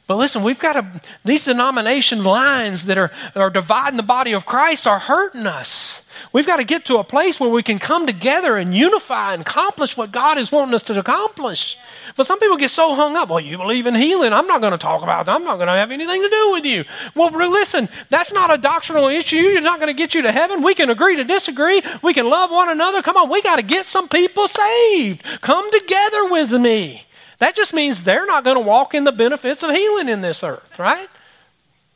[0.07, 4.45] But listen, we've got to, these denomination lines that are, are dividing the body of
[4.45, 6.03] Christ are hurting us.
[6.31, 9.41] We've got to get to a place where we can come together and unify and
[9.41, 11.77] accomplish what God is wanting us to accomplish.
[12.15, 13.29] But some people get so hung up.
[13.29, 14.33] Well, you believe in healing.
[14.33, 15.35] I'm not going to talk about that.
[15.35, 16.85] I'm not going to have anything to do with you.
[17.15, 19.37] Well, listen, that's not a doctrinal issue.
[19.37, 20.61] You're not going to get you to heaven.
[20.61, 21.81] We can agree to disagree.
[22.01, 23.01] We can love one another.
[23.01, 25.23] Come on, we got to get some people saved.
[25.41, 27.05] Come together with me.
[27.39, 30.43] That just means they're not going to walk in the benefits of healing in this
[30.43, 31.09] earth, right?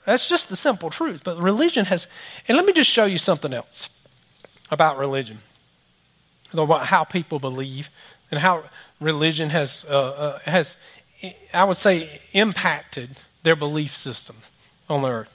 [0.05, 1.21] That's just the simple truth.
[1.23, 2.07] But religion has,
[2.47, 3.89] and let me just show you something else
[4.71, 5.39] about religion,
[6.53, 7.89] about how people believe
[8.31, 8.63] and how
[8.99, 10.77] religion has, uh, uh, has
[11.53, 14.37] I would say, impacted their belief system
[14.89, 15.33] on the earth.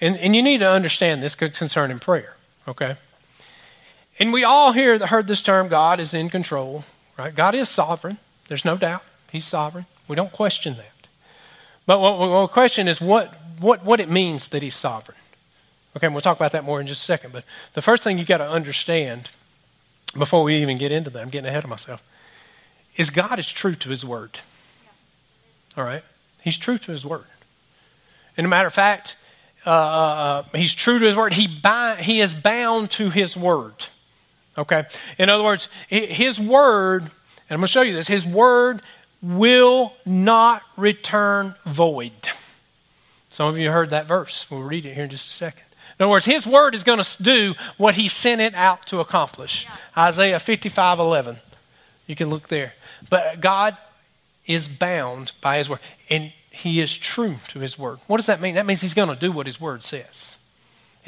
[0.00, 2.96] And, and you need to understand this concerning prayer, okay?
[4.18, 6.84] And we all hear heard this term God is in control,
[7.16, 7.34] right?
[7.34, 9.02] God is sovereign, there's no doubt.
[9.30, 9.86] He's sovereign.
[10.06, 11.06] We don't question that.
[11.84, 15.18] But what, the question is what, what, what it means that he's sovereign.
[15.96, 17.32] Okay, and we'll talk about that more in just a second.
[17.32, 19.30] But the first thing you got to understand
[20.16, 22.02] before we even get into that, I'm getting ahead of myself,
[22.96, 24.38] is God is true to his word.
[25.76, 26.02] All right?
[26.42, 27.26] He's true to his word.
[28.36, 29.16] And a matter of fact,
[29.66, 31.32] uh, uh, uh, he's true to his word.
[31.34, 33.86] He, bind, he is bound to his word.
[34.56, 34.84] Okay?
[35.18, 37.10] In other words, his word, and
[37.50, 38.82] I'm going to show you this, his word
[39.22, 42.30] will not return void.
[43.30, 44.46] Some of you heard that verse.
[44.50, 45.64] We'll read it here in just a second.
[45.98, 49.00] In other words, His word is going to do what He sent it out to
[49.00, 49.64] accomplish.
[49.64, 50.04] Yeah.
[50.04, 51.38] Isaiah 55 11.
[52.06, 52.74] You can look there.
[53.08, 53.76] But God
[54.46, 57.98] is bound by His word, and He is true to His word.
[58.06, 58.54] What does that mean?
[58.54, 60.36] That means He's going to do what His word says.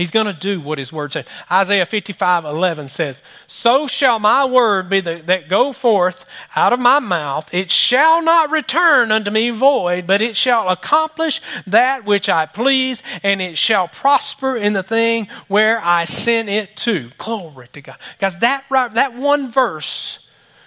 [0.01, 1.27] He's going to do what his word says.
[1.51, 6.25] Isaiah 55 11 says, So shall my word be the, that go forth
[6.57, 7.53] out of my mouth.
[7.53, 13.03] It shall not return unto me void, but it shall accomplish that which I please,
[13.23, 17.11] and it shall prosper in the thing where I send it to.
[17.19, 17.99] Glory to God.
[18.19, 20.19] Guys, that, right, that one verse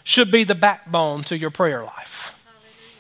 [0.03, 2.35] should be the backbone to your prayer life.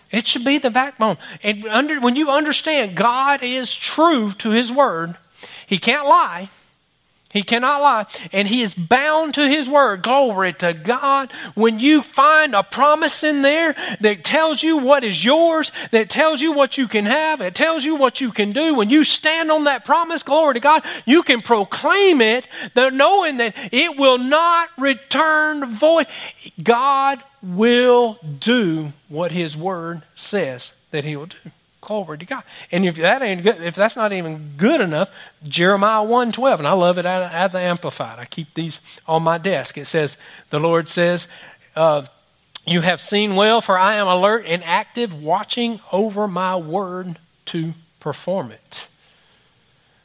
[0.09, 1.19] It should be the backbone.
[1.43, 5.15] And under, when you understand God is true to his word,
[5.67, 6.49] he can't lie.
[7.31, 8.05] He cannot lie.
[8.31, 10.03] And he is bound to his word.
[10.03, 11.31] Glory to God.
[11.55, 16.41] When you find a promise in there that tells you what is yours, that tells
[16.41, 19.51] you what you can have, it tells you what you can do, when you stand
[19.51, 24.69] on that promise, glory to God, you can proclaim it, knowing that it will not
[24.77, 26.05] return void.
[26.61, 31.37] God will do what his word says that he will do.
[31.85, 32.43] Glory to God.
[32.71, 35.09] And if that ain't good, if that's not even good enough,
[35.43, 38.19] Jeremiah 1:12, and I love it at, at, the Amplified.
[38.19, 39.77] I keep these on my desk.
[39.77, 40.15] It says,
[40.49, 41.27] the Lord says,
[41.75, 42.05] uh,
[42.65, 47.73] you have seen well, for I am alert and active, watching over my word to
[47.99, 48.87] perform it.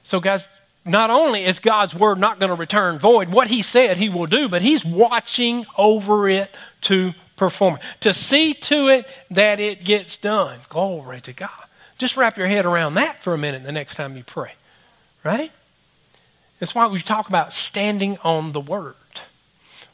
[0.02, 0.48] So, guys,
[0.84, 4.26] not only is God's word not going to return void, what He said He will
[4.26, 6.50] do, but He's watching over it
[6.82, 10.58] to perform it, to see to it that it gets done.
[10.68, 11.67] Glory to God.
[11.98, 14.52] Just wrap your head around that for a minute the next time you pray,
[15.24, 15.52] right?
[16.60, 18.94] That's why we talk about standing on the word.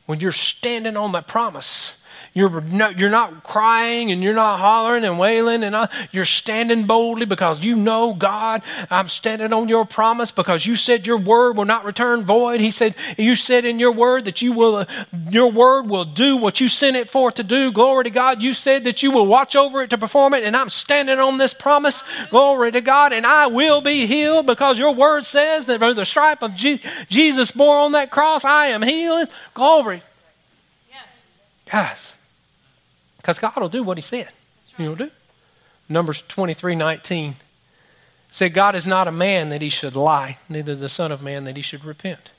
[0.07, 1.97] When you're standing on that promise,
[2.37, 6.85] you're not, you're not crying and you're not hollering and wailing and uh, you're standing
[6.85, 8.63] boldly because you know God.
[8.91, 12.61] I'm standing on your promise because you said your word will not return void.
[12.61, 14.85] He said you said in your word that you will
[15.31, 17.71] your word will do what you sent it for to do.
[17.71, 18.43] Glory to God.
[18.43, 21.39] You said that you will watch over it to perform it and I'm standing on
[21.39, 22.03] this promise.
[22.31, 26.05] Glory to God and I will be healed because your word says that for the
[26.05, 29.29] stripe of Je- Jesus bore on that cross I am healed.
[29.55, 30.03] Glory.
[30.91, 31.07] Yes.
[31.67, 32.14] Guys,
[33.25, 34.29] because God will do what He said.
[34.79, 34.85] Right.
[34.85, 35.11] He'll do.
[35.89, 37.37] Numbers 23 19
[38.31, 41.45] said, God is not a man that He should lie, neither the Son of Man
[41.45, 42.33] that He should repent.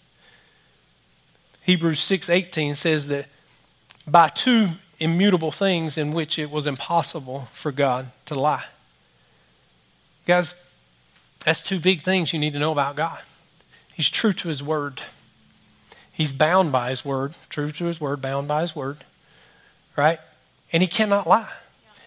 [1.63, 3.25] Hebrews 6 18 says that
[4.05, 8.65] by two immutable things in which it was impossible for God to lie.
[10.27, 10.53] Guys,
[11.43, 13.23] that's two big things you need to know about God.
[13.91, 15.01] He's true to His Word.
[16.11, 19.03] He's bound by His Word, true to His Word, bound by His Word.
[19.97, 20.19] Right?
[20.75, 21.53] And he cannot lie.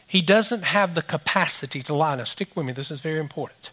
[0.07, 2.17] He doesn't have the capacity to lie.
[2.17, 2.75] Now, stick with me.
[2.75, 3.71] This is very important.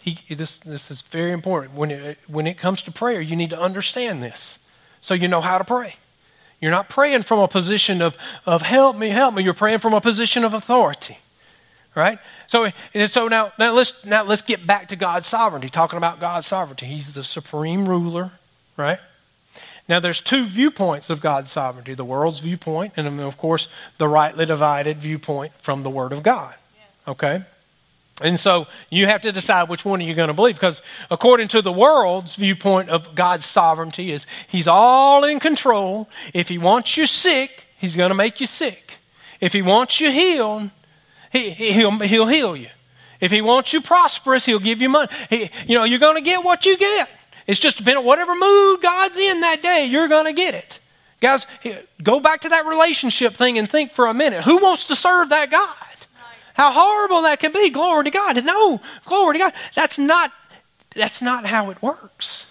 [0.00, 1.74] He, this, this is very important.
[1.74, 4.58] When it, when it comes to prayer, you need to understand this
[5.00, 5.94] so you know how to pray.
[6.60, 9.44] You're not praying from a position of, of help me, help me.
[9.44, 11.18] You're praying from a position of authority.
[11.94, 12.18] Right?
[12.48, 12.68] So,
[13.06, 16.86] so now, now, let's, now let's get back to God's sovereignty, talking about God's sovereignty.
[16.86, 18.32] He's the supreme ruler,
[18.76, 18.98] right?
[19.88, 23.68] Now, there's two viewpoints of God's sovereignty the world's viewpoint, and of course,
[23.98, 26.54] the rightly divided viewpoint from the Word of God.
[27.06, 27.44] Okay?
[28.20, 31.48] And so you have to decide which one are you going to believe because according
[31.48, 36.08] to the world's viewpoint of God's sovereignty is he's all in control.
[36.34, 38.98] If he wants you sick, he's going to make you sick.
[39.40, 40.70] If he wants you healed,
[41.32, 42.68] he, he'll, he'll heal you.
[43.20, 45.10] If he wants you prosperous, he'll give you money.
[45.30, 47.08] He, you know, you're going to get what you get.
[47.52, 50.80] It's just depending on whatever mood God's in that day, you're going to get it.
[51.20, 51.44] Guys,
[52.02, 54.42] go back to that relationship thing and think for a minute.
[54.44, 55.76] Who wants to serve that God?
[56.54, 57.68] How horrible that can be.
[57.68, 58.42] Glory to God.
[58.42, 59.52] No, glory to God.
[59.74, 60.32] That's not,
[60.94, 62.46] that's not how it works.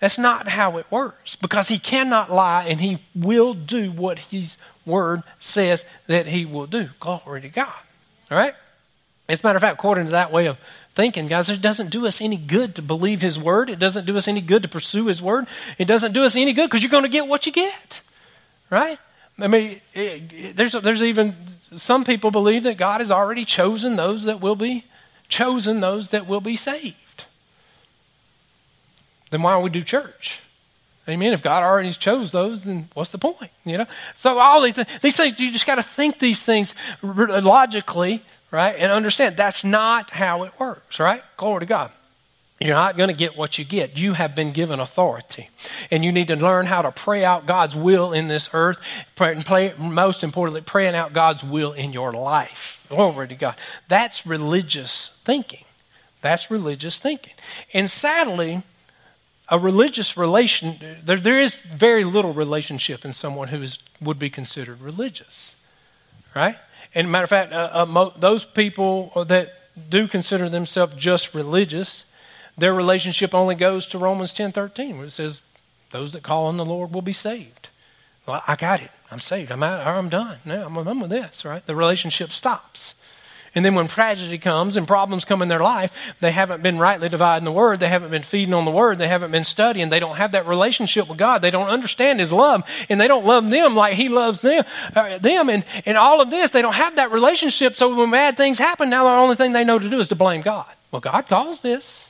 [0.00, 4.56] That's not how it works because he cannot lie and he will do what his
[4.84, 6.88] word says that he will do.
[6.98, 7.72] Glory to God.
[8.32, 8.54] All right?
[9.28, 10.58] As a matter of fact, according to that way of
[11.00, 13.70] thinking, guys, it doesn't do us any good to believe His Word.
[13.70, 15.46] It doesn't do us any good to pursue His Word.
[15.78, 18.02] It doesn't do us any good because you're going to get what you get,
[18.68, 18.98] right?
[19.38, 21.34] I mean, it, it, there's, there's even
[21.74, 24.84] some people believe that God has already chosen those that will be
[25.26, 27.24] chosen, those that will be saved.
[29.30, 30.40] Then why don't we do church?
[31.08, 31.32] Amen.
[31.32, 33.50] If God already chose those, then what's the point?
[33.64, 33.86] You know.
[34.16, 38.74] So all these these things, you just got to think these things logically right?
[38.76, 41.22] And understand that's not how it works, right?
[41.36, 41.90] Glory to God.
[42.62, 43.96] You're not going to get what you get.
[43.96, 45.48] You have been given authority.
[45.90, 48.78] And you need to learn how to pray out God's will in this earth.
[49.16, 52.84] Pray, and play, most importantly, praying out God's will in your life.
[52.90, 53.54] Glory to God.
[53.88, 55.64] That's religious thinking.
[56.20, 57.32] That's religious thinking.
[57.72, 58.62] And sadly,
[59.48, 64.28] a religious relation, there, there is very little relationship in someone who is, would be
[64.28, 65.54] considered religious.
[66.36, 66.56] Right?
[66.94, 69.52] And matter of fact, uh, uh, mo- those people that
[69.88, 72.04] do consider themselves just religious,
[72.58, 75.42] their relationship only goes to Romans 10:13, where it says,
[75.92, 77.68] "Those that call on the Lord will be saved."
[78.26, 78.90] Well, I got it.
[79.10, 79.50] I'm saved.
[79.50, 79.86] I'm out.
[79.86, 80.38] I'm done.
[80.44, 81.44] Now I'm done with this.
[81.44, 81.64] Right?
[81.64, 82.94] The relationship stops.
[83.54, 85.90] And then when tragedy comes and problems come in their life,
[86.20, 87.80] they haven't been rightly dividing the word.
[87.80, 88.98] They haven't been feeding on the word.
[88.98, 89.88] They haven't been studying.
[89.88, 91.42] They don't have that relationship with God.
[91.42, 92.62] They don't understand His love.
[92.88, 94.64] And they don't love them like He loves them.
[94.94, 95.50] Uh, them.
[95.50, 97.74] And, and all of this, they don't have that relationship.
[97.74, 100.14] So when bad things happen, now the only thing they know to do is to
[100.14, 100.70] blame God.
[100.92, 102.08] Well, God caused this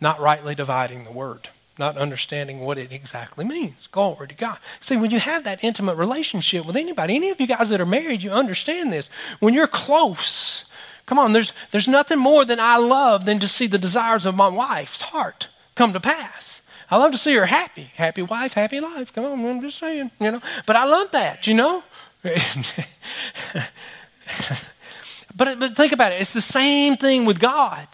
[0.00, 1.48] not rightly dividing the word,
[1.78, 3.86] not understanding what it exactly means.
[3.88, 4.58] Glory to God.
[4.80, 7.86] See, when you have that intimate relationship with anybody, any of you guys that are
[7.86, 9.08] married, you understand this.
[9.40, 10.64] When you're close,
[11.06, 14.34] come on, there's, there's nothing more than I love than to see the desires of
[14.34, 16.60] my wife's heart come to pass.
[16.90, 17.90] I love to see her happy.
[17.94, 19.12] Happy wife, happy life.
[19.12, 20.40] Come on, I'm just saying, you know.
[20.66, 21.84] But I love that, you know.
[22.22, 22.38] but,
[25.36, 26.20] but think about it.
[26.20, 27.86] It's the same thing with God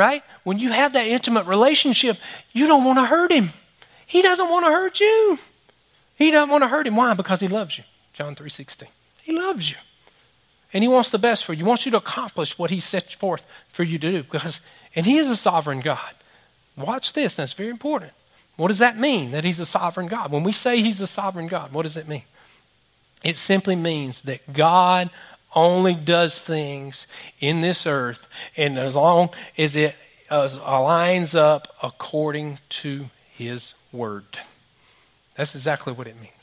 [0.00, 0.24] right?
[0.44, 2.16] When you have that intimate relationship,
[2.52, 3.52] you don't want to hurt him.
[4.06, 5.38] He doesn't want to hurt you.
[6.16, 6.96] He doesn't want to hurt him.
[6.96, 7.12] Why?
[7.12, 7.84] Because he loves you.
[8.14, 8.88] John 3:16.
[9.22, 9.76] He loves you.
[10.72, 11.58] And he wants the best for you.
[11.58, 14.22] He wants you to accomplish what he sets forth for you to do.
[14.22, 14.60] Because
[14.96, 16.14] and he is a sovereign God.
[16.76, 18.12] Watch this, that's very important.
[18.56, 20.32] What does that mean that he's a sovereign God?
[20.32, 22.24] When we say he's a sovereign God, what does it mean?
[23.22, 25.10] It simply means that God
[25.54, 27.06] only does things
[27.40, 28.26] in this earth,
[28.56, 29.96] and as long as it
[30.30, 34.38] lines up according to His Word.
[35.34, 36.34] That's exactly what it means.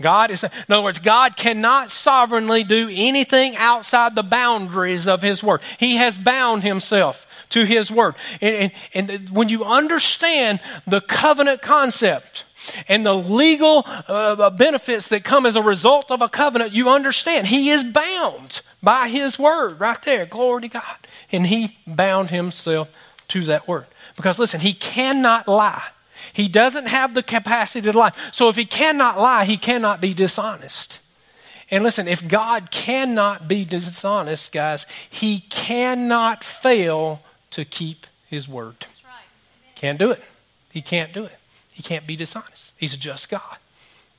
[0.00, 5.42] God is, in other words, God cannot sovereignly do anything outside the boundaries of His
[5.42, 5.62] Word.
[5.78, 8.14] He has bound Himself to His Word.
[8.40, 12.44] And, and, and when you understand the covenant concept,
[12.88, 17.46] and the legal uh, benefits that come as a result of a covenant, you understand.
[17.46, 20.26] He is bound by His word right there.
[20.26, 20.96] Glory to God.
[21.30, 22.88] And He bound Himself
[23.28, 23.86] to that word.
[24.16, 25.82] Because listen, He cannot lie.
[26.32, 28.12] He doesn't have the capacity to lie.
[28.32, 31.00] So if He cannot lie, He cannot be dishonest.
[31.70, 38.86] And listen, if God cannot be dishonest, guys, He cannot fail to keep His word.
[39.04, 39.24] Right.
[39.74, 40.22] Can't do it.
[40.70, 41.32] He can't do it.
[41.72, 42.72] He can't be dishonest.
[42.76, 43.58] He's a just God.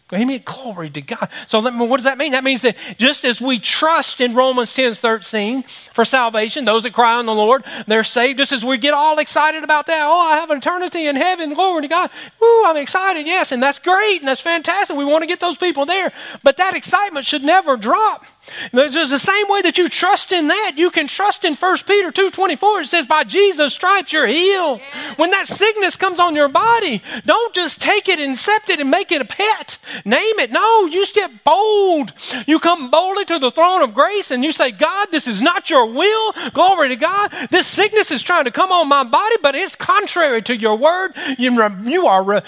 [0.10, 0.42] He Amen.
[0.46, 1.30] Glory to God.
[1.48, 2.34] So what does that mean?
[2.34, 6.94] That means that just as we trust in Romans 10 13 for salvation, those that
[6.94, 8.38] cry on the Lord, they're saved.
[8.38, 11.54] Just as we get all excited about that, oh, I have eternity in heaven.
[11.54, 12.12] Glory to God.
[12.40, 13.26] Woo, I'm excited.
[13.26, 14.96] Yes, and that's great and that's fantastic.
[14.96, 16.12] We want to get those people there.
[16.44, 18.26] But that excitement should never drop.
[18.72, 22.12] There's the same way that you trust in that, you can trust in 1 Peter
[22.12, 22.84] 2.24.
[22.84, 24.82] It says, by Jesus' stripes you're healed.
[25.16, 28.92] When that sickness comes on your body, don't just take it and accept it and
[28.92, 29.78] make it a pet.
[30.06, 30.52] Name it.
[30.52, 32.14] No, you step bold.
[32.46, 35.70] You come boldly to the throne of grace and you say, God, this is not
[35.70, 36.34] your will.
[36.54, 37.34] Glory to God.
[37.50, 41.14] This sickness is trying to come on my body, but it's contrary to your word.
[41.38, 41.52] You,
[41.84, 42.44] you are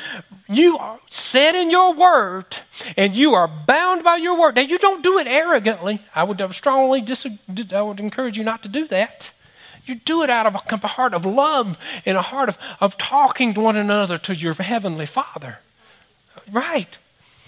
[0.47, 2.57] you are said in your word,
[2.97, 4.55] and you are bound by your word.
[4.55, 6.01] Now, you don't do it arrogantly.
[6.13, 7.27] I would uh, strongly dis-
[7.71, 9.31] I would encourage you not to do that.
[9.85, 13.53] You do it out of a heart of love and a heart of, of talking
[13.53, 15.59] to one another to your heavenly Father.
[16.51, 16.97] Right.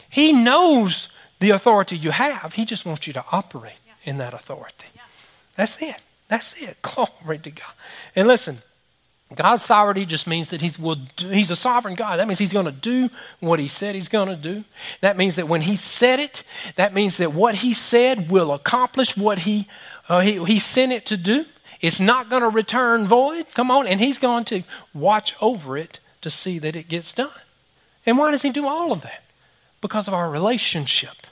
[0.09, 2.53] He knows the authority you have.
[2.53, 3.73] He just wants you to operate
[4.03, 4.87] in that authority.
[5.55, 5.95] That's it.
[6.27, 6.81] That's it.
[6.81, 7.73] Glory to God.
[8.15, 8.61] And listen,
[9.35, 12.17] God's sovereignty just means that he's, will do, he's a sovereign God.
[12.17, 13.09] That means he's going to do
[13.41, 14.63] what he said he's going to do.
[15.01, 16.43] That means that when he said it,
[16.77, 19.67] that means that what he said will accomplish what he,
[20.07, 21.45] uh, he, he sent it to do.
[21.81, 23.47] It's not going to return void.
[23.53, 23.85] Come on.
[23.85, 24.63] And he's going to
[24.93, 27.29] watch over it to see that it gets done.
[28.05, 29.23] And why does he do all of that?
[29.81, 31.27] Because of our relationship.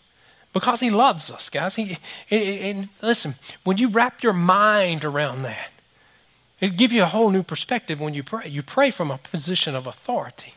[0.52, 1.76] Because he loves us, guys.
[1.76, 1.98] He,
[2.30, 5.70] and, listen, when you wrap your mind around that,
[6.60, 8.48] it gives you a whole new perspective when you pray.
[8.48, 10.54] You pray from a position of authority.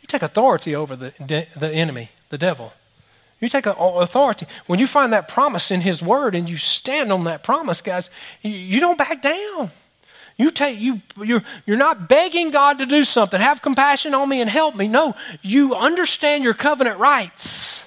[0.00, 2.72] You take authority over the, de- the enemy, the devil.
[3.40, 4.46] You take authority.
[4.66, 8.10] When you find that promise in His Word and you stand on that promise, guys,
[8.42, 9.70] you, you don't back down.
[10.36, 13.38] You take you you're you're not begging God to do something.
[13.38, 14.88] Have compassion on me and help me.
[14.88, 17.86] No, you understand your covenant rights.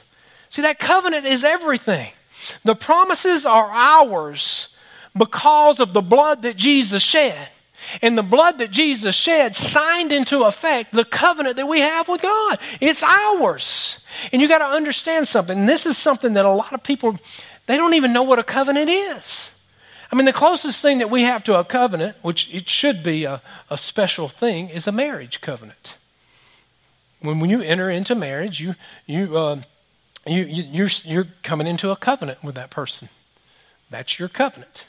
[0.49, 2.11] See that covenant is everything.
[2.63, 4.67] The promises are ours
[5.15, 7.49] because of the blood that Jesus shed.
[8.01, 12.21] And the blood that Jesus shed signed into effect the covenant that we have with
[12.21, 12.59] God.
[12.79, 13.97] It's ours.
[14.31, 15.59] And you got to understand something.
[15.59, 17.19] And this is something that a lot of people,
[17.65, 19.51] they don't even know what a covenant is.
[20.11, 23.25] I mean, the closest thing that we have to a covenant, which it should be
[23.25, 25.95] a, a special thing, is a marriage covenant.
[27.19, 28.75] When, when you enter into marriage, you,
[29.07, 29.61] you, uh,
[30.27, 33.09] you, you, you're, you're coming into a covenant with that person.
[33.89, 34.85] That's your covenant.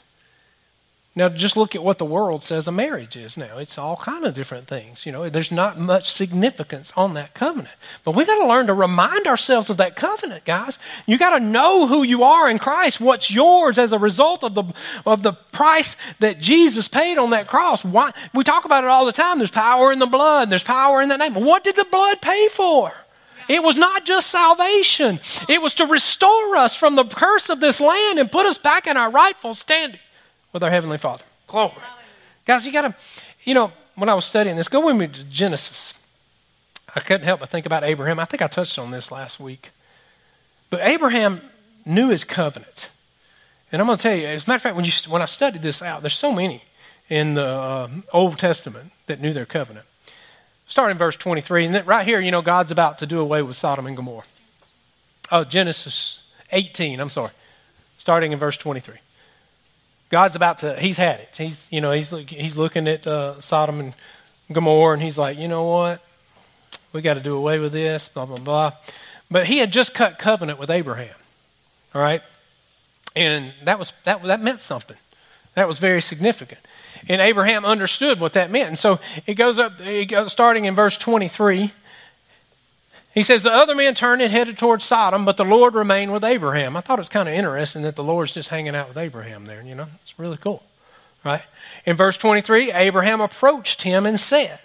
[1.17, 3.57] Now, just look at what the world says a marriage is now.
[3.57, 5.05] It's all kind of different things.
[5.05, 7.73] You know, there's not much significance on that covenant.
[8.03, 10.77] But we've got to learn to remind ourselves of that covenant, guys.
[11.05, 14.55] You got to know who you are in Christ, what's yours as a result of
[14.55, 14.65] the,
[15.05, 17.85] of the price that Jesus paid on that cross.
[17.85, 19.37] Why, we talk about it all the time.
[19.37, 21.35] There's power in the blood, there's power in that name.
[21.35, 22.91] What did the blood pay for?
[23.47, 27.79] It was not just salvation, it was to restore us from the curse of this
[27.79, 29.99] land and put us back in our rightful standing
[30.55, 31.25] with our Heavenly Father.
[31.47, 31.73] Glory.
[32.45, 32.95] Guys, you got to,
[33.43, 35.93] you know, when I was studying this, go with me to Genesis.
[36.95, 38.21] I couldn't help but think about Abraham.
[38.21, 39.71] I think I touched on this last week.
[40.69, 41.41] But Abraham
[41.85, 42.87] knew his covenant.
[43.69, 45.25] And I'm going to tell you, as a matter of fact, when, you, when I
[45.25, 46.63] studied this out, there's so many
[47.09, 49.85] in the uh, Old Testament that knew their covenant.
[50.67, 51.65] Start in verse 23.
[51.65, 54.23] And right here, you know, God's about to do away with Sodom and Gomorrah.
[55.29, 56.21] Oh, Genesis
[56.53, 57.31] 18, I'm sorry.
[57.97, 58.99] Starting in verse 23.
[60.09, 61.29] God's about to, he's had it.
[61.35, 63.93] He's, you know, he's, he's looking at uh, Sodom and
[64.51, 66.01] Gomorrah and he's like, you know what?
[66.93, 68.73] We got to do away with this, blah, blah, blah.
[69.29, 71.15] But he had just cut covenant with Abraham,
[71.93, 72.21] all right?
[73.15, 74.97] And that, was, that, that meant something.
[75.55, 76.59] That was very significant.
[77.07, 78.67] And Abraham understood what that meant.
[78.67, 81.71] And so it goes up, it goes, starting in verse 23.
[83.15, 86.23] He says, The other men turned and headed towards Sodom, but the Lord remained with
[86.23, 86.75] Abraham.
[86.75, 89.45] I thought it was kind of interesting that the Lord's just hanging out with Abraham
[89.45, 89.61] there.
[89.63, 90.61] You know, it's really cool.
[91.23, 91.41] Right?
[91.85, 94.59] In verse 23, Abraham approached him and said,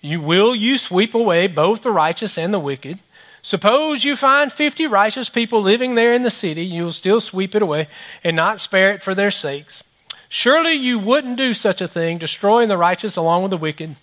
[0.00, 2.98] you, Will you sweep away both the righteous and the wicked?
[3.42, 7.54] Suppose you find 50 righteous people living there in the city, you will still sweep
[7.54, 7.88] it away
[8.24, 9.84] and not spare it for their sakes.
[10.28, 13.96] Surely you wouldn't do such a thing, destroying the righteous along with the wicked.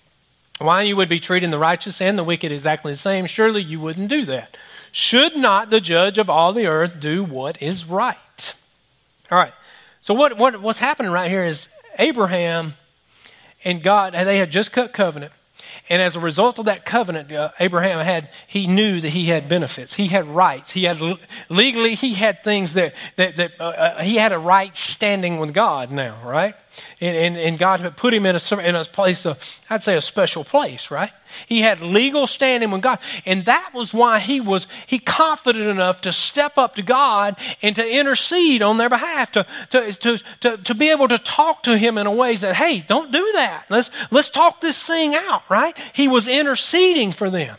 [0.60, 3.80] Why you would be treating the righteous and the wicked exactly the same, surely you
[3.80, 4.58] wouldn't do that.
[4.92, 8.54] Should not the judge of all the earth do what is right?
[9.30, 9.54] All right.
[10.02, 11.68] So what, what what's happening right here is
[12.00, 12.76] Abraham
[13.66, 15.34] and God, they had just cut covenant.
[15.90, 19.50] And as a result of that covenant, uh, Abraham had, he knew that he had
[19.50, 19.96] benefits.
[19.96, 20.72] He had rights.
[20.72, 21.02] He had,
[21.50, 25.54] legally, he had things that, that, that uh, uh, he had a right standing with
[25.54, 26.56] God now, right?
[27.02, 29.38] And, and, and God put him in a, in a place, of,
[29.70, 31.12] I'd say a special place, right?
[31.48, 33.00] He had legal standing with God.
[33.26, 37.76] And that was why he was, he confident enough to step up to God and
[37.76, 41.78] to intercede on their behalf, to, to, to, to, to be able to talk to
[41.78, 43.66] him in a way that, hey, don't do that.
[43.70, 45.78] Let's, let's talk this thing out, right?
[45.94, 47.58] He was interceding for them,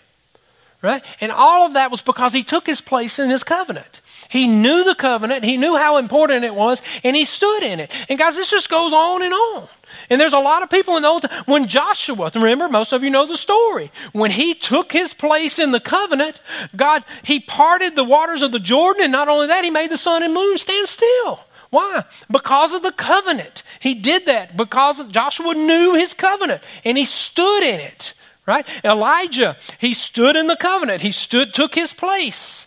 [0.83, 1.03] right?
[1.21, 4.01] And all of that was because he took his place in his covenant.
[4.29, 7.91] He knew the covenant, he knew how important it was, and he stood in it.
[8.09, 9.69] And guys, this just goes on and on.
[10.11, 11.45] And there's a lot of people in the Old Time.
[11.47, 13.91] When Joshua, remember, most of you know the story.
[14.13, 16.41] When he took his place in the covenant,
[16.75, 19.97] God, he parted the waters of the Jordan, and not only that, he made the
[19.97, 21.41] sun and moon stand still.
[21.71, 22.05] Why?
[22.31, 23.63] Because of the covenant.
[23.81, 28.15] He did that because Joshua knew his covenant and he stood in it.
[28.47, 28.67] Right?
[28.85, 31.01] Elijah, he stood in the covenant.
[31.01, 32.67] He stood, took his place.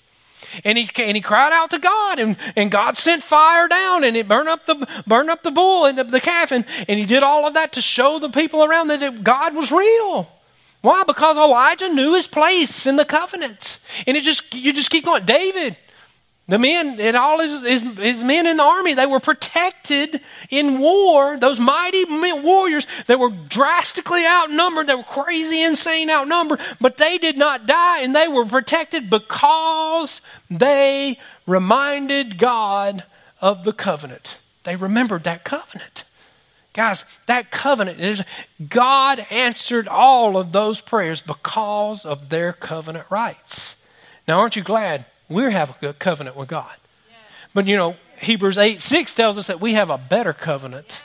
[0.63, 4.15] And he, and he cried out to God, and, and God sent fire down, and
[4.17, 7.05] it burned up the, burned up the bull and the, the calf, and, and he
[7.05, 10.27] did all of that to show the people around that it, God was real.
[10.81, 11.03] Why?
[11.05, 13.79] Because Elijah knew his place in the covenant.
[14.07, 15.25] And it just you just keep going.
[15.25, 15.75] David,
[16.49, 20.19] the men and all his, his, his, men in the army, they were protected
[20.49, 21.37] in war.
[21.37, 27.37] Those mighty warriors that were drastically outnumbered, they were crazy, insane outnumbered, but they did
[27.37, 33.03] not die and they were protected because they reminded God
[33.41, 34.37] of the covenant.
[34.63, 36.03] They remembered that covenant.
[36.73, 38.23] Guys, that covenant is
[38.67, 43.75] God answered all of those prayers because of their covenant rights.
[44.27, 46.75] Now, aren't you glad we have a covenant with God.
[47.07, 47.17] Yes.
[47.53, 51.01] But you know, Hebrews 8 6 tells us that we have a better covenant.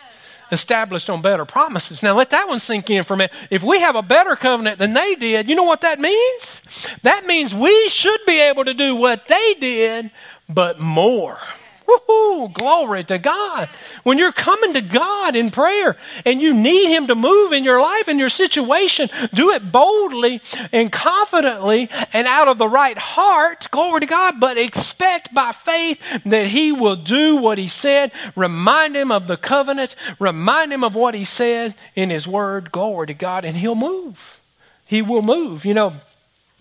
[0.50, 0.60] Yes.
[0.60, 2.02] Established on better promises.
[2.02, 3.32] Now, let that one sink in for a minute.
[3.50, 6.62] If we have a better covenant than they did, you know what that means?
[7.02, 10.10] That means we should be able to do what they did,
[10.48, 11.38] but more.
[11.86, 12.52] Woohoo!
[12.52, 13.68] Glory to God.
[14.02, 17.80] When you're coming to God in prayer and you need Him to move in your
[17.80, 20.40] life and your situation, do it boldly
[20.72, 23.68] and confidently and out of the right heart.
[23.70, 24.40] Glory to God.
[24.40, 28.12] But expect by faith that He will do what He said.
[28.34, 29.96] Remind Him of the covenant.
[30.18, 32.72] Remind Him of what He said in His Word.
[32.72, 33.44] Glory to God.
[33.44, 34.40] And He'll move.
[34.86, 35.64] He will move.
[35.64, 35.94] You know,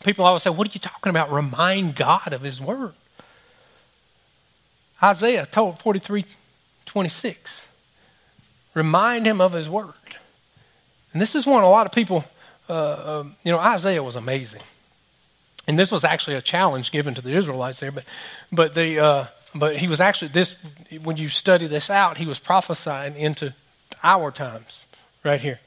[0.03, 1.31] people always say, What are you talking about?
[1.31, 2.93] Remind God of His Word.
[5.03, 6.25] Isaiah told 43
[6.85, 7.65] 26.
[8.73, 9.93] Remind him of his word.
[11.11, 12.25] And this is one a lot of people,
[12.69, 14.61] uh, uh, you know, Isaiah was amazing.
[15.67, 18.03] And this was actually a challenge given to the Israelites there, but,
[18.51, 20.55] but, the, uh, but he was actually, this,
[21.01, 23.53] when you study this out, he was prophesying into
[24.03, 24.85] our times
[25.23, 25.59] right here.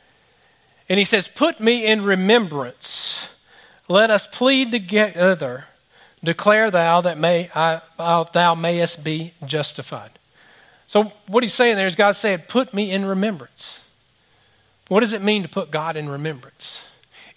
[0.89, 3.29] And he says, Put me in remembrance.
[3.89, 5.65] Let us plead together
[6.25, 10.19] Declare thou that may I, uh, thou mayest be justified.
[10.87, 13.81] So what he's saying there is God saying, "Put me in remembrance."
[14.89, 16.83] What does it mean to put God in remembrance?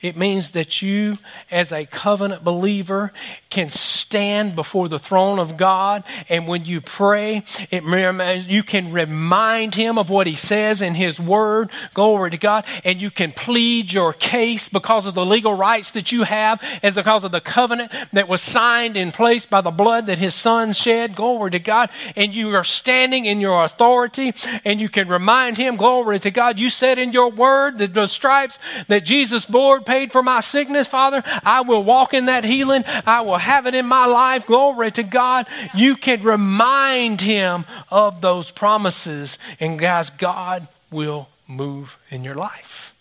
[0.02, 1.18] It means that you,
[1.52, 3.12] as a covenant believer,
[3.50, 6.06] can stand before the throne of God.
[6.30, 11.20] And when you pray, it, you can remind Him of what He says in His
[11.20, 11.70] Word.
[11.93, 12.64] Glory to God.
[12.86, 16.95] And you can plead your case because of the legal rights that you have as
[16.95, 20.72] because of the covenant that was signed in place by the blood that His Son
[20.72, 21.14] shed.
[21.14, 21.89] Glory to God.
[22.16, 24.34] And you are standing in your authority
[24.64, 26.58] and you can remind Him, glory to God.
[26.58, 30.86] You said in your Word that the stripes that Jesus bore paid for my sickness,
[30.86, 31.24] Father.
[31.44, 32.84] I will walk in that healing.
[32.86, 34.46] I will have it in my life.
[34.46, 35.48] Glory to God.
[35.74, 39.40] You can remind him of those promises.
[39.60, 42.94] And guys, God will move in your life.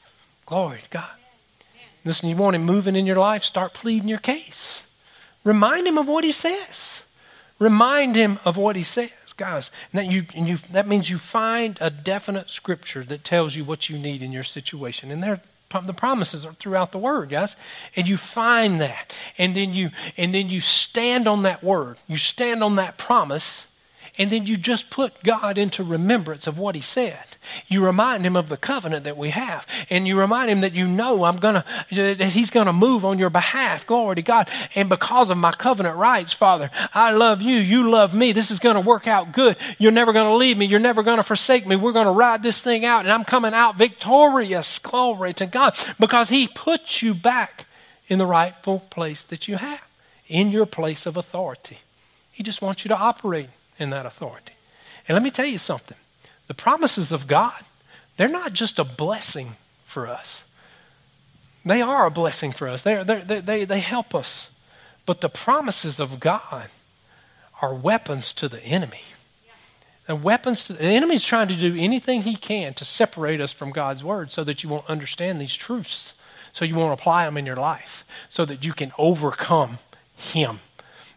[0.46, 1.10] Glory to God.
[2.06, 3.44] Listen, you want him moving in your life?
[3.44, 4.84] Start pleading your case.
[5.44, 7.02] Remind him of what he says.
[7.58, 9.70] Remind him of what he says, guys.
[9.92, 13.64] And that, you, and you, that means you find a definite scripture that tells you
[13.64, 15.10] what you need in your situation.
[15.10, 17.56] And there, the promises are throughout the word guys
[17.94, 19.12] and you find that.
[19.36, 21.98] And then you and then you stand on that word.
[22.06, 23.66] You stand on that promise
[24.18, 27.24] and then you just put God into remembrance of what He said.
[27.68, 30.86] You remind Him of the covenant that we have, and you remind Him that you
[30.86, 33.86] know I'm gonna that He's gonna move on your behalf.
[33.86, 34.48] Glory to God.
[34.74, 37.56] And because of my covenant rights, Father, I love you.
[37.56, 38.32] You love me.
[38.32, 39.56] This is gonna work out good.
[39.78, 40.66] You're never gonna leave me.
[40.66, 41.76] You're never gonna forsake me.
[41.76, 44.78] We're gonna ride this thing out, and I'm coming out victorious.
[44.80, 47.66] Glory to God, because He puts you back
[48.08, 49.84] in the rightful place that you have,
[50.26, 51.78] in your place of authority.
[52.32, 54.52] He just wants you to operate in that authority.
[55.06, 55.96] And let me tell you something
[56.46, 57.62] the promises of God,
[58.16, 60.44] they're not just a blessing for us.
[61.64, 64.48] They are a blessing for us, they're, they're, they, they help us.
[65.06, 66.68] But the promises of God
[67.62, 69.00] are weapons to the enemy.
[70.06, 73.70] And weapons to, the enemy's trying to do anything he can to separate us from
[73.70, 76.14] God's word so that you won't understand these truths,
[76.52, 79.78] so you won't apply them in your life, so that you can overcome
[80.16, 80.60] him.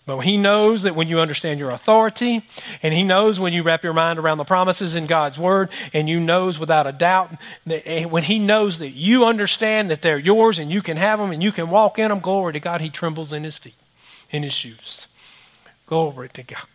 [0.06, 2.44] But he knows that when you understand your authority,
[2.82, 6.10] and he knows when you wrap your mind around the promises in God's word, and
[6.10, 7.32] you knows without a doubt
[7.68, 11.20] that eh, when he knows that you understand that they're yours and you can have
[11.20, 13.76] them and you can walk in them, glory to God, he trembles in his feet,
[14.32, 15.08] in his shoes.
[15.86, 16.66] Glory to God.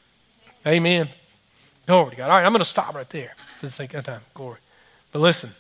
[0.64, 1.09] Amen.
[1.87, 2.31] Glory to God.
[2.31, 4.20] All right, I'm going to stop right there for the sake of time.
[4.35, 4.59] Glory.
[5.11, 5.51] But listen,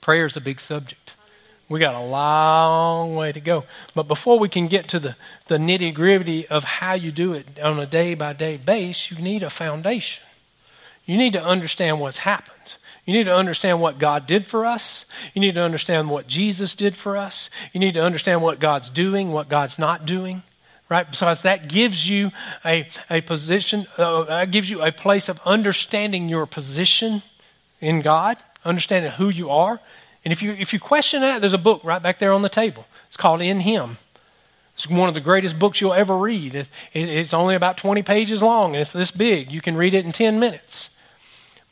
[0.00, 1.16] prayer is a big subject.
[1.68, 3.64] We got a long way to go.
[3.94, 5.16] But before we can get to the,
[5.48, 9.18] the nitty gritty of how you do it on a day by day base, you
[9.18, 10.24] need a foundation.
[11.06, 12.76] You need to understand what's happened.
[13.04, 15.04] You need to understand what God did for us.
[15.34, 17.50] You need to understand what Jesus did for us.
[17.72, 20.42] You need to understand what God's doing, what God's not doing,
[20.88, 21.10] right?
[21.10, 22.30] Because that gives you
[22.64, 27.22] a, a position, uh, that gives you a place of understanding your position
[27.80, 29.80] in God, understanding who you are,
[30.24, 32.48] and if you, if you question that, there's a book right back there on the
[32.48, 32.86] table.
[33.08, 33.98] It's called In Him.
[34.74, 36.54] It's one of the greatest books you'll ever read.
[36.54, 39.52] It, it, it's only about 20 pages long, and it's this big.
[39.52, 40.90] You can read it in 10 minutes.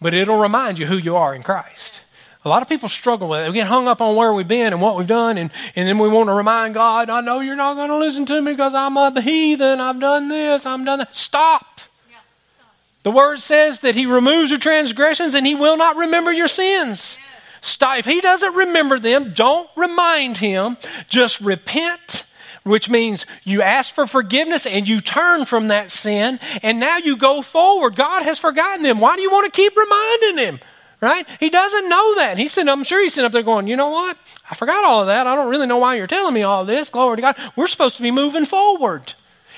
[0.01, 2.01] But it'll remind you who you are in Christ.
[2.45, 3.49] A lot of people struggle with it.
[3.49, 5.99] We get hung up on where we've been and what we've done, and, and then
[5.99, 8.75] we want to remind God, I know you're not going to listen to me because
[8.75, 9.81] I'm a heathen.
[9.81, 11.15] I've done this, I've done that.
[11.15, 11.81] Stop.
[12.11, 12.17] Yeah,
[12.57, 12.75] stop.
[13.03, 17.19] The word says that He removes your transgressions and He will not remember your sins.
[17.21, 17.30] Yeah.
[17.61, 17.99] Stop.
[17.99, 20.77] If he doesn't remember them, don't remind him.
[21.09, 22.25] Just repent,
[22.63, 27.17] which means you ask for forgiveness and you turn from that sin, and now you
[27.17, 27.97] go forward.
[27.97, 29.01] God has forgotten them.
[29.01, 30.61] Why do you want to keep reminding him?
[31.03, 31.27] Right?
[31.39, 32.37] He doesn't know that.
[32.37, 34.19] He's sitting, I'm sure he's sitting up there going, you know what?
[34.51, 35.27] I forgot all of that.
[35.27, 36.91] I don't really know why you're telling me all this.
[36.91, 37.37] Glory to God.
[37.57, 39.15] We're supposed to be moving forward.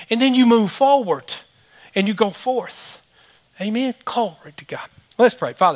[0.09, 1.33] And then you move forward
[1.95, 2.99] and you go forth.
[3.59, 3.93] Amen.
[4.05, 4.87] Glory to God.
[5.17, 5.53] Let's pray.
[5.53, 5.71] Father,